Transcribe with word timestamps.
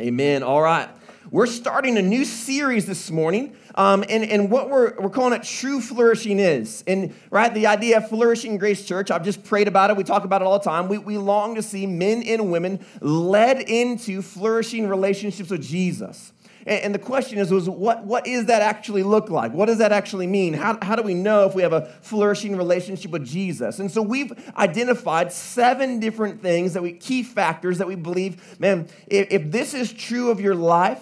Amen. 0.00 0.44
All 0.44 0.62
right. 0.62 0.88
We're 1.30 1.46
starting 1.46 1.98
a 1.98 2.02
new 2.02 2.24
series 2.24 2.86
this 2.86 3.10
morning, 3.10 3.54
um, 3.74 4.04
and, 4.08 4.24
and 4.24 4.50
what 4.50 4.70
we're, 4.70 4.94
we're 4.98 5.10
calling 5.10 5.32
it 5.32 5.42
True 5.42 5.80
Flourishing 5.80 6.38
is. 6.38 6.84
And, 6.86 7.14
right, 7.30 7.52
the 7.52 7.66
idea 7.66 7.98
of 7.98 8.08
flourishing 8.08 8.58
Grace 8.58 8.86
Church, 8.86 9.10
I've 9.10 9.24
just 9.24 9.44
prayed 9.44 9.68
about 9.68 9.90
it. 9.90 9.96
We 9.96 10.04
talk 10.04 10.24
about 10.24 10.40
it 10.40 10.46
all 10.46 10.58
the 10.58 10.64
time. 10.64 10.88
We, 10.88 10.98
we 10.98 11.18
long 11.18 11.56
to 11.56 11.62
see 11.62 11.86
men 11.86 12.22
and 12.22 12.50
women 12.50 12.84
led 13.00 13.60
into 13.60 14.22
flourishing 14.22 14.88
relationships 14.88 15.50
with 15.50 15.62
Jesus. 15.62 16.32
And, 16.68 16.94
the 16.94 16.98
question 16.98 17.38
is, 17.38 17.50
was 17.50 17.66
what, 17.66 18.04
what 18.04 18.26
is 18.26 18.44
that 18.46 18.60
actually 18.60 19.02
look 19.02 19.30
like? 19.30 19.52
What 19.52 19.66
does 19.66 19.78
that 19.78 19.90
actually 19.90 20.26
mean? 20.26 20.52
How, 20.52 20.78
how 20.82 20.96
do 20.96 21.02
we 21.02 21.14
know 21.14 21.46
if 21.46 21.54
we 21.54 21.62
have 21.62 21.72
a 21.72 21.86
flourishing 22.02 22.56
relationship 22.56 23.10
with 23.10 23.24
Jesus? 23.24 23.78
And 23.78 23.90
so 23.90 24.02
we've 24.02 24.32
identified 24.54 25.32
seven 25.32 25.98
different 25.98 26.42
things 26.42 26.74
that 26.74 26.82
we, 26.82 26.92
key 26.92 27.22
factors 27.22 27.78
that 27.78 27.86
we 27.86 27.94
believe, 27.94 28.60
man, 28.60 28.86
if, 29.06 29.28
if 29.30 29.50
this 29.50 29.72
is 29.72 29.90
true 29.90 30.30
of 30.30 30.42
your 30.42 30.54
life, 30.54 31.00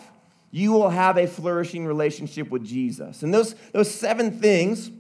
you 0.52 0.70
will 0.70 0.91
have 0.91 1.18
a 1.18 1.27
flourishing 1.27 1.84
relationship 1.84 2.48
with 2.48 2.64
Jesus. 2.64 3.24
And 3.24 3.34
those, 3.34 3.56
those 3.72 3.92
seven 3.92 4.38
things 4.38 4.92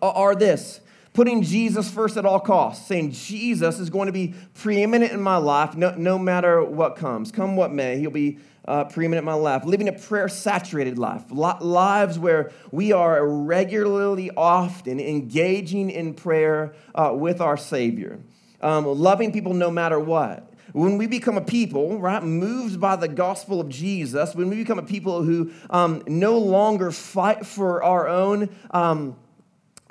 are, 0.00 0.12
are 0.12 0.34
this 0.34 0.80
putting 1.12 1.42
Jesus 1.42 1.90
first 1.90 2.16
at 2.16 2.24
all 2.24 2.40
costs, 2.40 2.86
saying 2.86 3.10
Jesus 3.12 3.78
is 3.78 3.90
going 3.90 4.06
to 4.06 4.12
be 4.12 4.34
preeminent 4.54 5.12
in 5.12 5.20
my 5.20 5.36
life 5.36 5.76
no, 5.76 5.94
no 5.94 6.18
matter 6.18 6.64
what 6.64 6.96
comes. 6.96 7.30
Come 7.30 7.56
what 7.56 7.70
may, 7.70 7.98
he'll 7.98 8.10
be 8.10 8.38
uh, 8.66 8.84
preeminent 8.84 9.22
in 9.22 9.26
my 9.26 9.34
life, 9.34 9.64
living 9.64 9.88
a 9.88 9.92
prayer 9.92 10.28
saturated 10.28 10.98
life, 10.98 11.24
lives 11.30 12.18
where 12.18 12.52
we 12.70 12.92
are 12.92 13.26
regularly, 13.26 14.30
often 14.36 15.00
engaging 15.00 15.90
in 15.90 16.14
prayer 16.14 16.74
uh, 16.94 17.12
with 17.14 17.40
our 17.40 17.56
Savior, 17.56 18.20
um, 18.60 18.86
loving 18.86 19.32
people 19.32 19.54
no 19.54 19.70
matter 19.70 19.98
what. 19.98 20.48
When 20.72 20.96
we 20.96 21.06
become 21.06 21.36
a 21.36 21.42
people, 21.42 21.98
right, 21.98 22.22
moved 22.22 22.80
by 22.80 22.96
the 22.96 23.08
gospel 23.08 23.60
of 23.60 23.68
Jesus, 23.68 24.34
when 24.34 24.48
we 24.48 24.56
become 24.56 24.78
a 24.78 24.84
people 24.84 25.22
who 25.22 25.52
um, 25.68 26.02
no 26.06 26.38
longer 26.38 26.90
fight 26.90 27.44
for 27.44 27.82
our 27.82 28.08
own. 28.08 28.48
Um, 28.70 29.16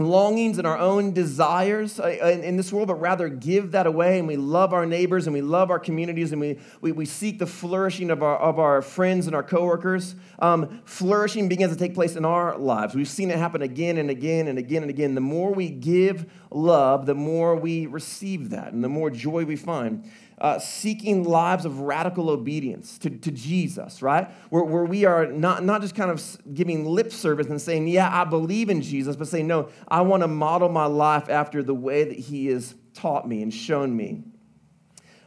longings 0.09 0.57
and 0.57 0.65
our 0.65 0.77
own 0.77 1.13
desires 1.13 1.99
uh, 1.99 2.07
in 2.07 2.57
this 2.57 2.71
world, 2.71 2.87
but 2.87 2.95
rather 2.95 3.29
give 3.29 3.71
that 3.71 3.85
away 3.85 4.19
and 4.19 4.27
we 4.27 4.37
love 4.37 4.73
our 4.73 4.85
neighbors 4.85 5.27
and 5.27 5.33
we 5.33 5.41
love 5.41 5.69
our 5.69 5.79
communities 5.79 6.31
and 6.31 6.41
we, 6.41 6.59
we, 6.81 6.91
we 6.91 7.05
seek 7.05 7.39
the 7.39 7.45
flourishing 7.45 8.09
of 8.09 8.23
our, 8.23 8.37
of 8.37 8.59
our 8.59 8.81
friends 8.81 9.27
and 9.27 9.35
our 9.35 9.43
coworkers. 9.43 10.15
Um, 10.39 10.81
flourishing 10.85 11.49
begins 11.49 11.73
to 11.73 11.79
take 11.79 11.93
place 11.93 12.15
in 12.15 12.25
our 12.25 12.57
lives. 12.57 12.95
We've 12.95 13.07
seen 13.07 13.31
it 13.31 13.37
happen 13.37 13.61
again 13.61 13.97
and 13.97 14.09
again 14.09 14.47
and 14.47 14.57
again 14.57 14.83
and 14.83 14.89
again. 14.89 15.15
The 15.15 15.21
more 15.21 15.53
we 15.53 15.69
give 15.69 16.31
love, 16.49 17.05
the 17.05 17.15
more 17.15 17.55
we 17.55 17.85
receive 17.85 18.49
that 18.51 18.73
and 18.73 18.83
the 18.83 18.89
more 18.89 19.09
joy 19.09 19.45
we 19.45 19.55
find 19.55 20.09
uh, 20.41 20.57
seeking 20.57 21.23
lives 21.23 21.65
of 21.65 21.81
radical 21.81 22.31
obedience 22.31 22.97
to, 22.97 23.11
to 23.11 23.29
Jesus, 23.29 24.01
right? 24.01 24.27
Where, 24.49 24.63
where 24.63 24.83
we 24.83 25.05
are 25.05 25.27
not, 25.27 25.63
not 25.63 25.81
just 25.81 25.93
kind 25.93 26.09
of 26.09 26.21
giving 26.55 26.83
lip 26.83 27.11
service 27.11 27.45
and 27.47 27.61
saying, 27.61 27.87
yeah, 27.87 28.09
I 28.11 28.25
believe 28.25 28.71
in 28.71 28.81
Jesus, 28.81 29.15
but 29.15 29.27
saying, 29.27 29.45
no, 29.45 29.69
I 29.87 30.01
want 30.01 30.23
to 30.23 30.27
model 30.27 30.67
my 30.67 30.85
life 30.85 31.29
after 31.29 31.61
the 31.61 31.75
way 31.75 32.05
that 32.05 32.17
he 32.17 32.47
has 32.47 32.73
taught 32.95 33.27
me 33.27 33.43
and 33.43 33.53
shown 33.53 33.95
me. 33.95 34.23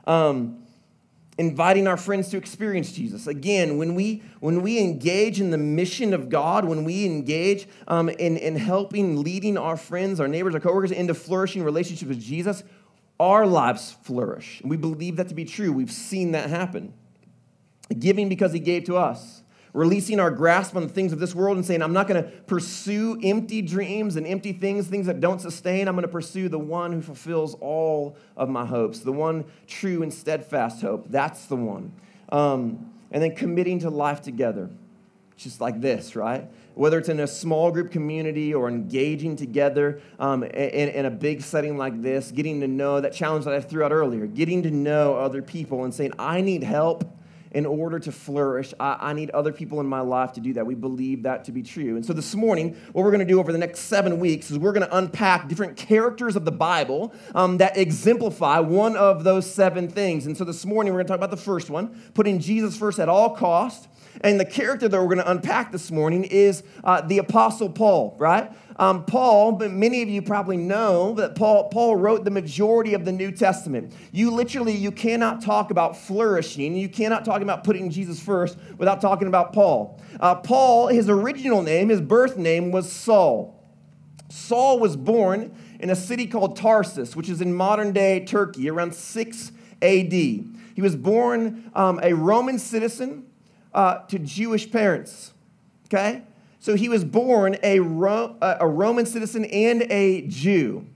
Um, 0.04 0.64
inviting 1.38 1.86
our 1.88 1.96
friends 1.96 2.28
to 2.28 2.36
experience 2.36 2.92
jesus 2.92 3.26
again 3.26 3.76
when 3.76 3.96
we 3.96 4.22
when 4.38 4.62
we 4.62 4.78
engage 4.78 5.40
in 5.40 5.50
the 5.50 5.58
mission 5.58 6.14
of 6.14 6.28
god 6.28 6.64
when 6.64 6.84
we 6.84 7.04
engage 7.04 7.66
um, 7.88 8.08
in, 8.08 8.36
in 8.36 8.54
helping 8.54 9.20
leading 9.20 9.58
our 9.58 9.76
friends 9.76 10.20
our 10.20 10.28
neighbors 10.28 10.54
our 10.54 10.60
coworkers 10.60 10.92
into 10.92 11.12
flourishing 11.12 11.64
relationships 11.64 12.08
with 12.08 12.20
jesus 12.20 12.62
our 13.24 13.46
lives 13.46 13.96
flourish. 14.02 14.60
And 14.60 14.70
we 14.70 14.76
believe 14.76 15.16
that 15.16 15.28
to 15.28 15.34
be 15.34 15.46
true. 15.46 15.72
We've 15.72 15.90
seen 15.90 16.32
that 16.32 16.50
happen. 16.50 16.92
Giving 17.98 18.28
because 18.28 18.52
He 18.52 18.60
gave 18.60 18.84
to 18.84 18.96
us. 18.96 19.42
Releasing 19.72 20.20
our 20.20 20.30
grasp 20.30 20.76
on 20.76 20.82
the 20.82 20.88
things 20.88 21.12
of 21.12 21.18
this 21.18 21.34
world 21.34 21.56
and 21.56 21.66
saying, 21.66 21.82
I'm 21.82 21.92
not 21.92 22.06
going 22.06 22.22
to 22.22 22.30
pursue 22.30 23.18
empty 23.24 23.60
dreams 23.60 24.14
and 24.14 24.26
empty 24.26 24.52
things, 24.52 24.86
things 24.86 25.06
that 25.06 25.20
don't 25.20 25.40
sustain. 25.40 25.88
I'm 25.88 25.94
going 25.94 26.02
to 26.02 26.12
pursue 26.12 26.48
the 26.48 26.58
one 26.58 26.92
who 26.92 27.02
fulfills 27.02 27.54
all 27.54 28.16
of 28.36 28.48
my 28.48 28.66
hopes, 28.66 29.00
the 29.00 29.10
one 29.10 29.44
true 29.66 30.02
and 30.02 30.12
steadfast 30.12 30.80
hope. 30.80 31.06
That's 31.08 31.46
the 31.46 31.56
one. 31.56 31.92
Um, 32.28 32.92
and 33.10 33.22
then 33.22 33.34
committing 33.34 33.80
to 33.80 33.90
life 33.90 34.20
together, 34.20 34.70
just 35.36 35.60
like 35.60 35.80
this, 35.80 36.14
right? 36.14 36.46
Whether 36.74 36.98
it's 36.98 37.08
in 37.08 37.20
a 37.20 37.26
small 37.26 37.70
group 37.70 37.90
community 37.90 38.52
or 38.52 38.68
engaging 38.68 39.36
together 39.36 40.00
um, 40.18 40.42
in, 40.42 40.88
in, 40.88 41.06
a 41.06 41.10
big 41.10 41.40
setting 41.42 41.78
like 41.78 42.02
this, 42.02 42.30
getting 42.30 42.60
to 42.60 42.68
know 42.68 43.00
that 43.00 43.12
challenge 43.12 43.44
that 43.44 43.54
I 43.54 43.60
threw 43.60 43.84
out 43.84 43.92
earlier, 43.92 44.26
getting 44.26 44.62
to 44.64 44.70
know 44.70 45.14
other 45.14 45.42
people 45.42 45.84
and 45.84 45.94
saying, 45.94 46.12
I 46.18 46.40
need 46.40 46.62
help 46.62 47.04
in 47.54 47.64
order 47.64 48.00
to 48.00 48.10
flourish. 48.10 48.74
I, 48.80 48.96
I 49.00 49.12
need 49.12 49.30
other 49.30 49.52
people 49.52 49.78
in 49.78 49.86
my 49.86 50.00
life 50.00 50.32
to 50.32 50.40
do 50.40 50.52
that. 50.54 50.66
We 50.66 50.74
believe 50.74 51.22
that 51.22 51.44
to 51.44 51.52
be 51.52 51.62
true. 51.62 51.94
And 51.94 52.04
so 52.04 52.12
this 52.12 52.34
morning, 52.34 52.76
what 52.92 53.04
we're 53.04 53.12
going 53.12 53.20
to 53.20 53.32
do 53.32 53.38
over 53.38 53.52
the 53.52 53.58
next 53.58 53.80
seven 53.80 54.18
weeks 54.18 54.50
is 54.50 54.58
we're 54.58 54.72
going 54.72 54.86
to 54.86 54.96
unpack 54.96 55.48
different 55.48 55.76
characters 55.76 56.34
of 56.34 56.44
the 56.44 56.52
Bible 56.52 57.14
um, 57.34 57.58
that 57.58 57.76
exemplify 57.76 58.58
one 58.58 58.96
of 58.96 59.22
those 59.22 59.50
seven 59.50 59.88
things. 59.88 60.26
And 60.26 60.36
so 60.36 60.44
this 60.44 60.66
morning, 60.66 60.92
we're 60.92 60.98
going 60.98 61.06
to 61.06 61.12
talk 61.12 61.18
about 61.18 61.30
the 61.30 61.36
first 61.36 61.70
one, 61.70 62.02
putting 62.12 62.40
Jesus 62.40 62.76
first 62.76 62.98
at 62.98 63.08
all 63.08 63.30
costs. 63.36 63.86
And 64.20 64.38
the 64.38 64.44
character 64.44 64.88
that 64.88 64.98
we're 64.98 65.06
going 65.06 65.18
to 65.18 65.30
unpack 65.30 65.72
this 65.72 65.90
morning 65.90 66.24
is 66.24 66.62
uh, 66.82 67.00
the 67.00 67.18
Apostle 67.18 67.68
Paul, 67.68 68.16
right? 68.18 68.50
Um, 68.76 69.04
Paul, 69.04 69.52
but 69.52 69.70
many 69.70 70.02
of 70.02 70.08
you 70.08 70.22
probably 70.22 70.56
know 70.56 71.14
that 71.14 71.34
Paul, 71.34 71.68
Paul 71.68 71.96
wrote 71.96 72.24
the 72.24 72.30
majority 72.30 72.94
of 72.94 73.04
the 73.04 73.12
New 73.12 73.30
Testament. 73.30 73.92
You 74.12 74.30
literally, 74.30 74.74
you 74.74 74.90
cannot 74.90 75.42
talk 75.42 75.70
about 75.70 75.96
flourishing. 75.96 76.76
You 76.76 76.88
cannot 76.88 77.24
talk 77.24 77.40
about 77.40 77.64
putting 77.64 77.90
Jesus 77.90 78.20
first 78.20 78.58
without 78.78 79.00
talking 79.00 79.28
about 79.28 79.52
Paul. 79.52 80.00
Uh, 80.18 80.36
Paul, 80.36 80.88
his 80.88 81.08
original 81.08 81.62
name, 81.62 81.88
his 81.88 82.00
birth 82.00 82.36
name 82.36 82.70
was 82.72 82.90
Saul. 82.90 83.60
Saul 84.28 84.80
was 84.80 84.96
born 84.96 85.54
in 85.78 85.90
a 85.90 85.96
city 85.96 86.26
called 86.26 86.56
Tarsus, 86.56 87.14
which 87.14 87.28
is 87.28 87.40
in 87.40 87.54
modern 87.54 87.92
day 87.92 88.24
Turkey, 88.24 88.68
around 88.68 88.94
6 88.94 89.52
AD. 89.82 90.12
He 90.12 90.80
was 90.82 90.96
born 90.96 91.70
um, 91.74 92.00
a 92.02 92.12
Roman 92.14 92.58
citizen 92.58 93.26
uh, 93.74 93.98
to 94.06 94.18
Jewish 94.18 94.70
parents. 94.70 95.32
Okay? 95.86 96.22
So 96.60 96.76
he 96.76 96.88
was 96.88 97.04
born 97.04 97.56
a, 97.62 97.80
Ro- 97.80 98.36
a 98.40 98.66
Roman 98.66 99.04
citizen 99.04 99.44
and 99.44 99.82
a 99.90 100.22
Jew. 100.28 100.86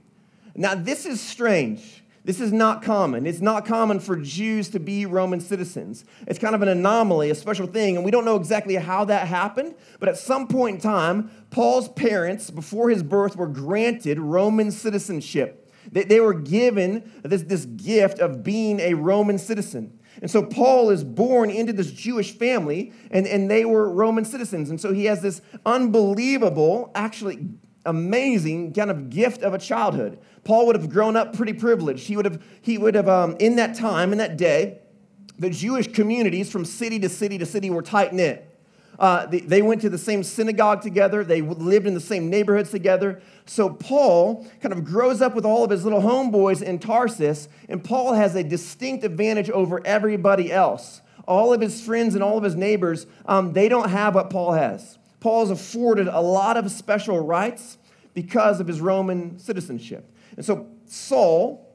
Now, 0.55 0.73
this 0.73 1.05
is 1.05 1.21
strange. 1.21 2.03
This 2.25 2.41
is 2.41 2.51
not 2.51 2.83
common. 2.83 3.25
It's 3.25 3.39
not 3.39 3.65
common 3.65 3.99
for 3.99 4.15
Jews 4.15 4.69
to 4.69 4.79
be 4.79 5.05
Roman 5.05 5.39
citizens. 5.39 6.05
It's 6.27 6.37
kind 6.37 6.53
of 6.53 6.61
an 6.61 6.67
anomaly, 6.67 7.29
a 7.29 7.35
special 7.35 7.65
thing, 7.65 7.95
and 7.95 8.03
we 8.03 8.11
don't 8.11 8.25
know 8.25 8.35
exactly 8.35 8.75
how 8.75 9.05
that 9.05 9.27
happened, 9.27 9.75
but 9.99 10.09
at 10.09 10.17
some 10.17 10.47
point 10.47 10.75
in 10.75 10.81
time, 10.81 11.31
Paul's 11.49 11.87
parents, 11.89 12.49
before 12.49 12.89
his 12.89 13.03
birth, 13.03 13.35
were 13.35 13.47
granted 13.47 14.19
Roman 14.19 14.71
citizenship. 14.71 15.71
They, 15.91 16.03
they 16.03 16.19
were 16.19 16.33
given 16.33 17.11
this, 17.23 17.43
this 17.43 17.65
gift 17.65 18.19
of 18.19 18.43
being 18.43 18.79
a 18.79 18.95
Roman 18.95 19.37
citizen. 19.37 19.98
And 20.21 20.29
so 20.29 20.43
Paul 20.43 20.89
is 20.89 21.03
born 21.03 21.49
into 21.49 21.71
this 21.71 21.91
Jewish 21.91 22.31
family, 22.31 22.91
and, 23.09 23.25
and 23.25 23.49
they 23.49 23.65
were 23.65 23.89
Roman 23.89 24.25
citizens. 24.25 24.69
And 24.69 24.79
so 24.79 24.93
he 24.93 25.05
has 25.05 25.21
this 25.21 25.41
unbelievable, 25.65 26.91
actually 26.93 27.47
amazing 27.85 28.73
kind 28.73 28.91
of 28.91 29.09
gift 29.09 29.41
of 29.41 29.53
a 29.53 29.57
childhood. 29.57 30.19
Paul 30.43 30.67
would 30.67 30.75
have 30.75 30.89
grown 30.89 31.15
up 31.15 31.33
pretty 31.33 31.53
privileged. 31.53 32.07
He 32.07 32.15
would 32.15 32.25
have, 32.25 32.43
he 32.61 32.77
would 32.77 32.95
have 32.95 33.07
um, 33.07 33.37
in 33.39 33.55
that 33.55 33.75
time, 33.75 34.11
in 34.11 34.17
that 34.17 34.35
day, 34.37 34.79
the 35.37 35.49
Jewish 35.49 35.91
communities 35.93 36.51
from 36.51 36.65
city 36.65 36.99
to 36.99 37.09
city 37.09 37.37
to 37.37 37.45
city 37.45 37.69
were 37.69 37.81
tight 37.81 38.13
knit. 38.13 38.48
Uh, 38.99 39.25
they, 39.27 39.39
they, 39.39 39.61
went 39.61 39.79
to 39.79 39.89
the 39.89 39.97
same 39.97 40.23
synagogue 40.23 40.81
together. 40.81 41.23
They 41.23 41.41
lived 41.41 41.87
in 41.87 41.93
the 41.93 42.01
same 42.01 42.29
neighborhoods 42.29 42.69
together. 42.69 43.21
So 43.45 43.69
Paul 43.69 44.45
kind 44.61 44.73
of 44.73 44.83
grows 44.83 45.21
up 45.21 45.33
with 45.35 45.45
all 45.45 45.63
of 45.63 45.71
his 45.71 45.85
little 45.85 46.01
homeboys 46.01 46.61
in 46.61 46.79
Tarsus, 46.79 47.47
and 47.69 47.81
Paul 47.81 48.13
has 48.13 48.35
a 48.35 48.43
distinct 48.43 49.05
advantage 49.05 49.49
over 49.49 49.81
everybody 49.85 50.51
else. 50.51 51.01
All 51.25 51.53
of 51.53 51.61
his 51.61 51.81
friends 51.81 52.13
and 52.13 52.21
all 52.21 52.37
of 52.37 52.43
his 52.43 52.55
neighbors, 52.55 53.07
um, 53.25 53.53
they 53.53 53.69
don't 53.69 53.89
have 53.89 54.15
what 54.15 54.29
Paul 54.29 54.51
has. 54.51 54.97
Paul 55.21 55.43
is 55.43 55.49
afforded 55.49 56.07
a 56.07 56.19
lot 56.19 56.57
of 56.57 56.69
special 56.69 57.19
rights 57.19 57.77
because 58.13 58.59
of 58.59 58.67
his 58.67 58.81
Roman 58.81 59.39
citizenship. 59.39 60.13
And 60.35 60.45
so 60.45 60.67
Saul 60.85 61.73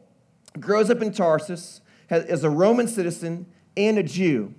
grows 0.61 0.91
up 0.91 1.01
in 1.01 1.13
Tarsus 1.13 1.81
as 2.11 2.45
a 2.45 2.51
Roman 2.51 2.87
citizen 2.87 3.47
and 3.77 3.97
a 3.97 4.03
Jew. 4.03 4.55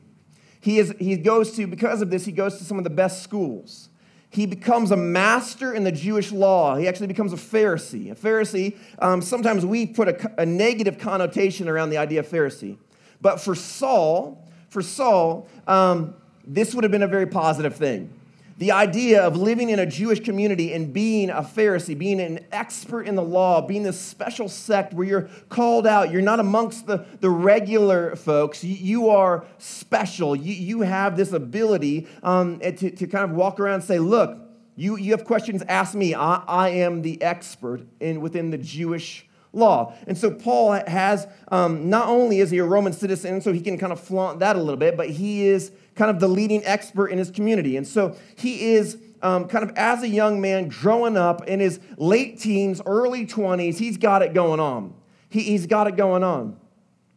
He, 0.66 0.80
is, 0.80 0.96
he 0.98 1.16
goes 1.16 1.56
to, 1.58 1.68
because 1.68 2.02
of 2.02 2.10
this, 2.10 2.26
he 2.26 2.32
goes 2.32 2.58
to 2.58 2.64
some 2.64 2.80
of 2.80 2.84
the 2.84 2.90
best 2.90 3.22
schools. 3.22 3.90
He 4.32 4.48
becomes 4.48 4.90
a 4.90 4.98
master 4.98 5.72
in 5.72 5.84
the 5.84 5.92
Jewish 5.92 6.32
law. 6.32 6.76
He 6.76 6.88
actually 6.88 7.06
becomes 7.06 7.34
a 7.34 7.36
Pharisee. 7.36 8.12
A 8.12 8.16
Pharisee, 8.16 8.76
um, 8.98 9.22
sometimes 9.22 9.64
we 9.64 9.86
put 9.86 10.08
a, 10.08 10.42
a 10.42 10.46
negative 10.48 10.98
connotation 10.98 11.70
around 11.70 11.92
the 11.92 11.98
idea 11.98 12.22
of 12.22 12.28
Pharisee. 12.28 12.78
But 13.22 13.40
for 13.40 13.54
Saul, 13.54 14.44
for 14.70 14.82
Saul, 14.82 15.48
um, 15.68 16.16
this 16.48 16.74
would 16.74 16.84
have 16.84 16.92
been 16.92 17.04
a 17.04 17.08
very 17.08 17.28
positive 17.28 17.76
thing. 17.76 18.12
The 18.58 18.72
idea 18.72 19.22
of 19.22 19.36
living 19.36 19.70
in 19.70 19.80
a 19.80 19.86
Jewish 19.86 20.22
community 20.22 20.74
and 20.74 20.94
being 20.94 21.30
a 21.30 21.42
Pharisee, 21.42 21.98
being 21.98 22.22
an 22.22 22.46
expert 22.54 23.04
in 23.04 23.16
the 23.16 23.22
law, 23.22 23.62
being 23.62 23.84
this 23.84 24.00
special 24.00 24.48
sect 24.48 24.94
where 24.94 25.06
you're 25.06 25.30
called 25.50 25.86
out, 25.86 26.10
you're 26.10 26.22
not 26.22 26.40
amongst 26.40 26.88
the, 26.88 27.06
the 27.20 27.30
regular 27.30 28.16
folks, 28.16 28.64
you, 28.64 29.10
are 29.10 29.46
special. 29.58 30.36
You, 30.36 30.54
you 30.54 30.82
have 30.82 31.18
this 31.18 31.34
ability 31.34 32.08
um, 32.24 32.60
to, 32.60 32.92
to 32.92 33.08
kind 33.08 33.30
of 33.30 33.32
walk 33.32 33.60
around 33.60 33.76
and 33.76 33.84
say, 33.84 34.00
look, 34.00 34.40
you, 34.78 34.98
you 34.98 35.12
have 35.12 35.26
questions, 35.26 35.62
ask 35.68 35.94
me. 35.94 36.16
I, 36.16 36.36
I 36.48 36.70
am 36.70 37.02
the 37.02 37.22
expert 37.22 37.82
in, 38.00 38.22
within 38.22 38.52
the 38.52 38.58
Jewish 38.58 39.28
law. 39.52 39.94
And 40.08 40.18
so 40.18 40.32
Paul 40.32 40.74
has, 40.74 41.28
um, 41.50 41.90
not 41.90 42.08
only 42.08 42.40
is 42.40 42.52
he 42.52 42.58
a 42.60 42.66
Roman 42.66 42.94
citizen, 42.94 43.42
so 43.42 43.52
he 43.52 43.62
can 43.62 43.78
kind 43.78 43.92
of 43.92 44.00
flaunt 44.00 44.40
that 44.40 44.56
a 44.56 44.60
little 44.60 44.78
bit, 44.78 44.98
but 44.98 45.10
he 45.10 45.48
is 45.48 45.72
kind 45.96 46.12
of 46.12 46.20
the 46.20 46.28
leading 46.28 46.64
expert 46.66 47.08
in 47.08 47.18
his 47.18 47.32
community. 47.32 47.78
And 47.78 47.88
so 47.88 48.16
he 48.36 48.74
is 48.74 48.98
um, 49.22 49.48
kind 49.48 49.64
of 49.64 49.76
as 49.78 50.04
a 50.04 50.08
young 50.08 50.42
man 50.42 50.68
growing 50.68 51.18
up 51.18 51.48
in 51.48 51.60
his 51.60 51.80
late 51.98 52.40
teens, 52.40 52.82
early 52.86 53.26
20s, 53.26 53.78
he's 53.78 53.98
got 53.98 54.22
it 54.22 54.34
going 54.34 54.60
on. 54.60 54.94
He, 55.30 55.42
he's 55.42 55.66
got 55.66 55.88
it 55.88 55.96
going 55.96 56.24
on. 56.24 56.58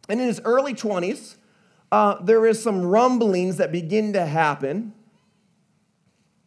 And 0.07 0.19
in 0.19 0.27
his 0.27 0.41
early 0.43 0.73
20s, 0.73 1.35
uh, 1.91 2.21
there 2.21 2.45
is 2.45 2.61
some 2.61 2.83
rumblings 2.83 3.57
that 3.57 3.71
begin 3.71 4.13
to 4.13 4.25
happen 4.25 4.93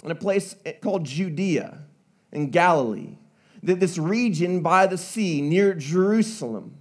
in 0.02 0.10
a 0.10 0.14
place 0.14 0.56
called 0.80 1.04
Judea 1.04 1.78
in 2.32 2.50
Galilee, 2.50 3.16
this 3.62 3.98
region 3.98 4.60
by 4.60 4.86
the 4.86 4.98
sea 4.98 5.40
near 5.40 5.74
Jerusalem 5.74 6.76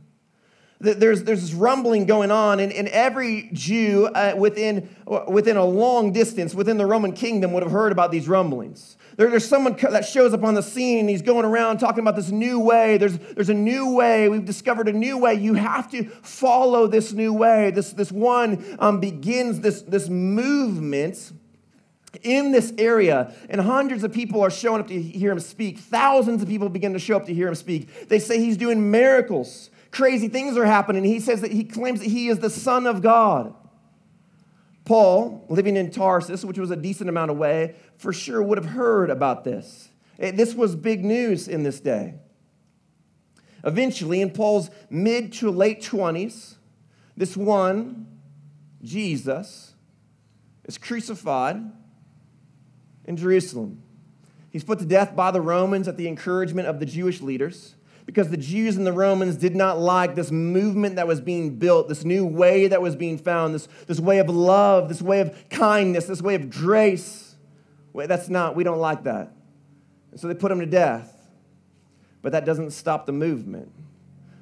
there's, 0.81 1.23
there's 1.23 1.41
this 1.41 1.53
rumbling 1.53 2.05
going 2.05 2.31
on, 2.31 2.59
and, 2.59 2.73
and 2.73 2.87
every 2.87 3.49
Jew 3.53 4.07
uh, 4.07 4.33
within, 4.35 4.89
within 5.27 5.57
a 5.57 5.65
long 5.65 6.11
distance 6.11 6.55
within 6.55 6.77
the 6.77 6.85
Roman 6.85 7.13
kingdom 7.13 7.53
would 7.53 7.63
have 7.63 7.71
heard 7.71 7.91
about 7.91 8.11
these 8.11 8.27
rumblings. 8.27 8.97
There, 9.17 9.29
there's 9.29 9.47
someone 9.47 9.75
that 9.75 10.05
shows 10.05 10.33
up 10.33 10.43
on 10.43 10.55
the 10.55 10.63
scene 10.63 10.99
and 10.99 11.09
he's 11.09 11.21
going 11.21 11.45
around 11.45 11.77
talking 11.77 11.99
about 11.99 12.15
this 12.15 12.31
new 12.31 12.59
way. 12.59 12.97
There's, 12.97 13.17
there's 13.17 13.49
a 13.49 13.53
new 13.53 13.93
way. 13.93 14.29
We've 14.29 14.45
discovered 14.45 14.87
a 14.87 14.93
new 14.93 15.17
way. 15.17 15.35
You 15.35 15.53
have 15.53 15.91
to 15.91 16.05
follow 16.05 16.87
this 16.87 17.11
new 17.13 17.33
way. 17.33 17.71
This, 17.71 17.91
this 17.93 18.11
one 18.11 18.77
um, 18.79 18.99
begins 18.99 19.59
this, 19.59 19.81
this 19.83 20.09
movement 20.09 21.33
in 22.23 22.51
this 22.51 22.73
area, 22.77 23.33
and 23.49 23.61
hundreds 23.61 24.03
of 24.03 24.11
people 24.11 24.41
are 24.41 24.49
showing 24.49 24.81
up 24.81 24.87
to 24.87 25.01
hear 25.01 25.31
him 25.31 25.39
speak. 25.39 25.79
Thousands 25.79 26.41
of 26.41 26.49
people 26.49 26.67
begin 26.67 26.93
to 26.93 26.99
show 26.99 27.15
up 27.15 27.25
to 27.27 27.33
hear 27.33 27.47
him 27.47 27.55
speak. 27.55 28.09
They 28.09 28.19
say 28.19 28.39
he's 28.39 28.57
doing 28.57 28.91
miracles 28.91 29.69
crazy 29.91 30.27
things 30.27 30.57
are 30.57 30.65
happening. 30.65 31.03
He 31.03 31.19
says 31.19 31.41
that 31.41 31.51
he 31.51 31.63
claims 31.63 31.99
that 31.99 32.09
he 32.09 32.29
is 32.29 32.39
the 32.39 32.49
Son 32.49 32.87
of 32.87 33.01
God. 33.01 33.53
Paul, 34.85 35.45
living 35.47 35.77
in 35.77 35.91
Tarsus, 35.91 36.43
which 36.43 36.57
was 36.57 36.71
a 36.71 36.75
decent 36.75 37.09
amount 37.09 37.31
away, 37.31 37.75
for 37.97 38.11
sure 38.11 38.41
would 38.41 38.57
have 38.57 38.71
heard 38.71 39.09
about 39.09 39.43
this. 39.43 39.89
Eh, 40.17 40.31
this 40.31 40.55
was 40.55 40.75
big 40.75 41.05
news 41.05 41.47
in 41.47 41.63
this 41.63 41.79
day. 41.79 42.15
Eventually, 43.63 44.21
in 44.21 44.31
Paul's 44.31 44.71
mid 44.89 45.33
to 45.33 45.51
late 45.51 45.81
20s, 45.81 46.55
this 47.15 47.37
one, 47.37 48.07
Jesus, 48.83 49.73
is 50.65 50.77
crucified 50.77 51.61
in 53.05 53.17
Jerusalem. 53.17 53.83
He's 54.49 54.63
put 54.63 54.79
to 54.79 54.85
death 54.85 55.15
by 55.15 55.31
the 55.31 55.41
Romans 55.41 55.87
at 55.87 55.97
the 55.97 56.07
encouragement 56.07 56.67
of 56.67 56.79
the 56.79 56.85
Jewish 56.85 57.21
leaders 57.21 57.75
because 58.05 58.29
the 58.29 58.37
Jews 58.37 58.77
and 58.77 58.85
the 58.85 58.93
Romans 58.93 59.35
did 59.35 59.55
not 59.55 59.79
like 59.79 60.15
this 60.15 60.31
movement 60.31 60.95
that 60.95 61.07
was 61.07 61.21
being 61.21 61.57
built, 61.57 61.87
this 61.87 62.03
new 62.03 62.25
way 62.25 62.67
that 62.67 62.81
was 62.81 62.95
being 62.95 63.17
found, 63.17 63.55
this, 63.55 63.67
this 63.87 63.99
way 63.99 64.19
of 64.19 64.29
love, 64.29 64.89
this 64.89 65.01
way 65.01 65.21
of 65.21 65.49
kindness, 65.49 66.05
this 66.05 66.21
way 66.21 66.35
of 66.35 66.49
grace. 66.49 67.35
That's 67.93 68.29
not, 68.29 68.55
we 68.55 68.63
don't 68.63 68.79
like 68.79 69.03
that. 69.03 69.33
And 70.11 70.19
so 70.19 70.27
they 70.27 70.33
put 70.33 70.51
him 70.51 70.59
to 70.59 70.65
death. 70.65 71.17
But 72.21 72.33
that 72.33 72.45
doesn't 72.45 72.71
stop 72.71 73.05
the 73.05 73.11
movement. 73.11 73.71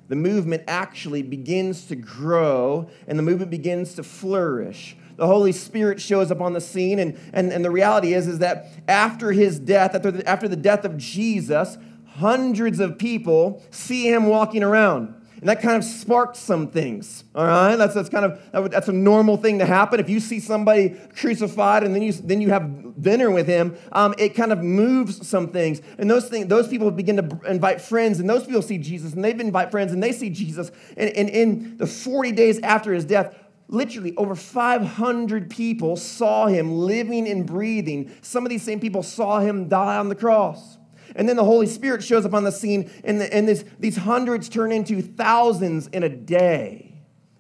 The 0.08 0.16
movement 0.16 0.64
actually 0.68 1.22
begins 1.22 1.86
to 1.86 1.96
grow 1.96 2.90
and 3.08 3.18
the 3.18 3.24
movement 3.24 3.52
begins 3.52 3.94
to 3.96 4.04
flourish 4.04 4.98
the 5.20 5.28
Holy 5.28 5.52
Spirit 5.52 6.00
shows 6.00 6.32
up 6.32 6.40
on 6.40 6.54
the 6.54 6.62
scene. 6.62 6.98
And, 6.98 7.20
and, 7.34 7.52
and 7.52 7.64
the 7.64 7.70
reality 7.70 8.14
is, 8.14 8.26
is 8.26 8.40
that 8.40 8.68
after 8.88 9.34
his 9.34 9.60
death, 9.60 9.94
after 9.94 10.12
the, 10.12 10.28
after 10.28 10.48
the 10.48 10.56
death 10.56 10.86
of 10.86 10.98
Jesus, 10.98 11.78
hundreds 12.20 12.80
of 12.80 12.98
people 12.98 13.64
see 13.72 14.08
him 14.12 14.28
walking 14.28 14.64
around. 14.64 15.16
And 15.40 15.48
that 15.48 15.62
kind 15.62 15.78
of 15.78 15.86
sparks 15.86 16.38
some 16.38 16.68
things, 16.68 17.24
all 17.34 17.46
right? 17.46 17.78
That's, 17.78 17.94
that's 17.94 18.10
kind 18.10 18.26
of, 18.26 18.70
that's 18.70 18.90
a 18.90 18.94
normal 18.94 19.38
thing 19.38 19.60
to 19.60 19.66
happen. 19.66 20.02
If 20.02 20.10
you 20.10 20.20
see 20.20 20.42
somebody 20.42 21.00
crucified 21.16 21.84
and 21.84 21.96
then 21.96 22.02
you, 22.02 22.12
then 22.12 22.42
you 22.42 22.50
have 22.50 23.02
dinner 23.02 23.32
with 23.32 23.48
him, 23.48 23.78
um, 23.94 24.14
it 24.18 24.36
kind 24.36 24.52
of 24.52 24.62
moves 24.62 25.26
some 25.26 25.48
things. 25.48 25.82
And 25.98 26.12
those, 26.12 26.28
things, 26.28 26.48
those 26.48 26.68
people 26.68 26.92
begin 26.92 27.16
to 27.16 27.40
invite 27.50 27.80
friends, 27.80 28.20
and 28.20 28.30
those 28.30 28.46
people 28.46 28.62
see 28.62 28.78
Jesus, 28.78 29.14
and 29.14 29.24
they 29.24 29.32
invite 29.32 29.72
friends, 29.72 29.94
and 29.94 30.04
they 30.04 30.12
see 30.12 30.30
Jesus. 30.30 30.72
And, 30.98 31.10
and 31.12 31.30
in 31.30 31.78
the 31.78 31.88
40 31.88 32.34
days 32.34 32.60
after 32.60 32.92
his 32.92 33.06
death, 33.06 33.34
literally 33.70 34.14
over 34.18 34.36
500 34.36 35.50
people 35.50 35.96
saw 35.96 36.48
him 36.48 36.80
living 36.80 37.30
and 37.30 37.46
breathing. 37.46 38.12
Some 38.22 38.46
of 38.46 38.50
these 38.50 38.64
same 38.64 38.82
people 38.82 39.04
saw 39.04 39.40
him 39.40 39.70
die 39.70 39.96
on 39.96 40.10
the 40.10 40.16
cross. 40.16 40.79
And 41.16 41.28
then 41.28 41.36
the 41.36 41.44
Holy 41.44 41.68
Spirit 41.68 42.04
shows 42.04 42.26
up 42.26 42.34
on 42.34 42.44
the 42.44 42.52
scene, 42.52 42.90
and, 43.04 43.22
the, 43.22 43.34
and 43.34 43.48
this, 43.48 43.66
these 43.80 43.98
hundreds 43.98 44.50
turn 44.50 44.72
into 44.72 45.02
thousands 45.02 45.88
in 45.88 46.04
a 46.04 46.10
day, 46.10 46.94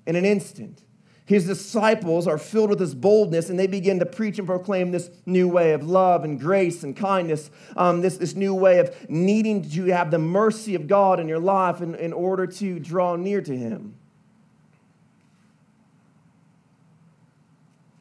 in 0.05 0.15
an 0.15 0.25
instant. 0.25 0.83
His 1.29 1.45
disciples 1.45 2.27
are 2.27 2.39
filled 2.39 2.71
with 2.71 2.79
this 2.79 2.95
boldness, 2.95 3.51
and 3.51 3.59
they 3.59 3.67
begin 3.67 3.99
to 3.99 4.05
preach 4.07 4.39
and 4.39 4.47
proclaim 4.47 4.89
this 4.89 5.11
new 5.27 5.47
way 5.47 5.73
of 5.73 5.87
love 5.87 6.23
and 6.23 6.39
grace 6.39 6.81
and 6.81 6.97
kindness, 6.97 7.51
um, 7.77 8.01
this, 8.01 8.17
this 8.17 8.33
new 8.33 8.55
way 8.55 8.79
of 8.79 8.95
needing 9.09 9.69
to 9.69 9.85
have 9.85 10.09
the 10.09 10.17
mercy 10.17 10.73
of 10.73 10.87
God 10.87 11.19
in 11.19 11.27
your 11.27 11.37
life 11.37 11.81
in, 11.81 11.93
in 11.93 12.13
order 12.13 12.47
to 12.47 12.79
draw 12.79 13.15
near 13.15 13.41
to 13.41 13.55
Him. 13.55 13.93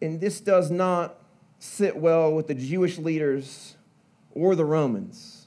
And 0.00 0.20
this 0.20 0.40
does 0.40 0.70
not 0.70 1.18
sit 1.58 1.96
well 1.96 2.32
with 2.32 2.46
the 2.46 2.54
Jewish 2.54 2.96
leaders 2.96 3.76
or 4.32 4.54
the 4.54 4.64
Romans. 4.64 5.37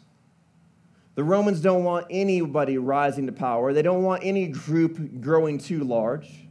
The 1.22 1.26
Romans 1.26 1.62
don't 1.62 1.84
want 1.84 2.08
anybody 2.10 2.80
rising 2.80 3.28
to 3.28 3.32
power, 3.32 3.74
they 3.74 3.84
don't 3.84 4.02
want 4.02 4.24
any 4.24 4.48
group 4.48 5.22
growing 5.22 5.60
too 5.60 5.84
large. 5.84 6.48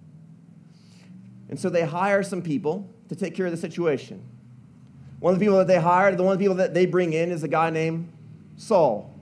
And 1.49 1.59
so 1.59 1.69
they 1.69 1.83
hire 1.83 2.23
some 2.23 2.41
people 2.41 2.89
to 3.09 3.17
take 3.17 3.35
care 3.35 3.47
of 3.47 3.51
the 3.51 3.59
situation. 3.59 4.23
One 5.19 5.35
of 5.35 5.41
the 5.41 5.45
people 5.45 5.59
that 5.59 5.67
they 5.67 5.81
hired, 5.81 6.17
the 6.17 6.23
one 6.23 6.35
of 6.35 6.39
the 6.39 6.45
people 6.45 6.55
that 6.59 6.73
they 6.73 6.87
bring 6.87 7.15
in 7.15 7.33
is 7.33 7.43
a 7.43 7.49
guy 7.49 7.71
named 7.71 8.13
Saul. 8.59 9.13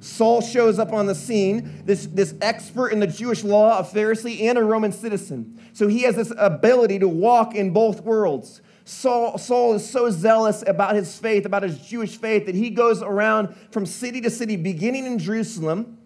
Saul 0.00 0.40
shows 0.40 0.80
up 0.80 0.92
on 0.92 1.06
the 1.06 1.14
scene, 1.14 1.84
this, 1.86 2.06
this 2.06 2.34
expert 2.40 2.88
in 2.88 2.98
the 2.98 3.06
Jewish 3.06 3.44
law, 3.44 3.78
a 3.78 3.84
Pharisee, 3.84 4.40
and 4.40 4.58
a 4.58 4.64
Roman 4.64 4.90
citizen. 4.90 5.60
So 5.74 5.86
he 5.86 6.02
has 6.02 6.16
this 6.16 6.32
ability 6.36 6.98
to 6.98 7.08
walk 7.08 7.54
in 7.54 7.70
both 7.70 8.00
worlds. 8.00 8.62
Saul, 8.84 9.38
Saul 9.38 9.74
is 9.74 9.88
so 9.88 10.10
zealous 10.10 10.64
about 10.66 10.94
his 10.94 11.16
faith, 11.18 11.46
about 11.46 11.62
his 11.62 11.78
Jewish 11.78 12.16
faith, 12.16 12.46
that 12.46 12.54
he 12.54 12.70
goes 12.70 13.02
around 13.02 13.54
from 13.70 13.86
city 13.86 14.20
to 14.20 14.30
city, 14.30 14.56
beginning 14.56 15.06
in 15.06 15.18
Jerusalem, 15.18 15.98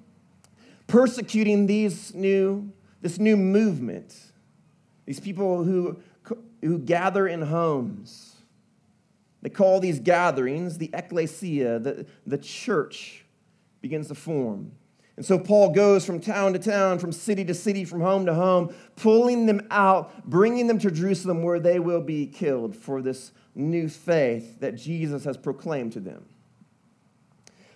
persecuting 0.86 1.66
these 1.66 2.14
new, 2.14 2.70
this 3.00 3.18
new 3.18 3.36
movement, 3.36 4.14
these 5.06 5.20
people 5.20 5.64
who, 5.64 5.98
who 6.62 6.78
gather 6.78 7.26
in 7.26 7.42
homes. 7.42 8.36
They 9.42 9.50
call 9.50 9.80
these 9.80 10.00
gatherings 10.00 10.78
the 10.78 10.90
ecclesia, 10.92 11.78
the, 11.78 12.06
the 12.26 12.38
church 12.38 13.24
begins 13.80 14.08
to 14.08 14.14
form. 14.14 14.72
And 15.16 15.24
so 15.24 15.38
Paul 15.38 15.70
goes 15.70 16.04
from 16.04 16.20
town 16.20 16.52
to 16.52 16.58
town, 16.58 16.98
from 16.98 17.10
city 17.10 17.44
to 17.46 17.54
city, 17.54 17.84
from 17.84 18.00
home 18.00 18.26
to 18.26 18.34
home, 18.34 18.74
pulling 18.96 19.46
them 19.46 19.66
out, 19.70 20.28
bringing 20.28 20.66
them 20.66 20.78
to 20.80 20.90
Jerusalem 20.90 21.42
where 21.42 21.58
they 21.58 21.78
will 21.78 22.02
be 22.02 22.26
killed 22.26 22.76
for 22.76 23.00
this 23.00 23.32
new 23.54 23.88
faith 23.88 24.60
that 24.60 24.76
Jesus 24.76 25.24
has 25.24 25.38
proclaimed 25.38 25.94
to 25.94 26.00
them. 26.00 26.26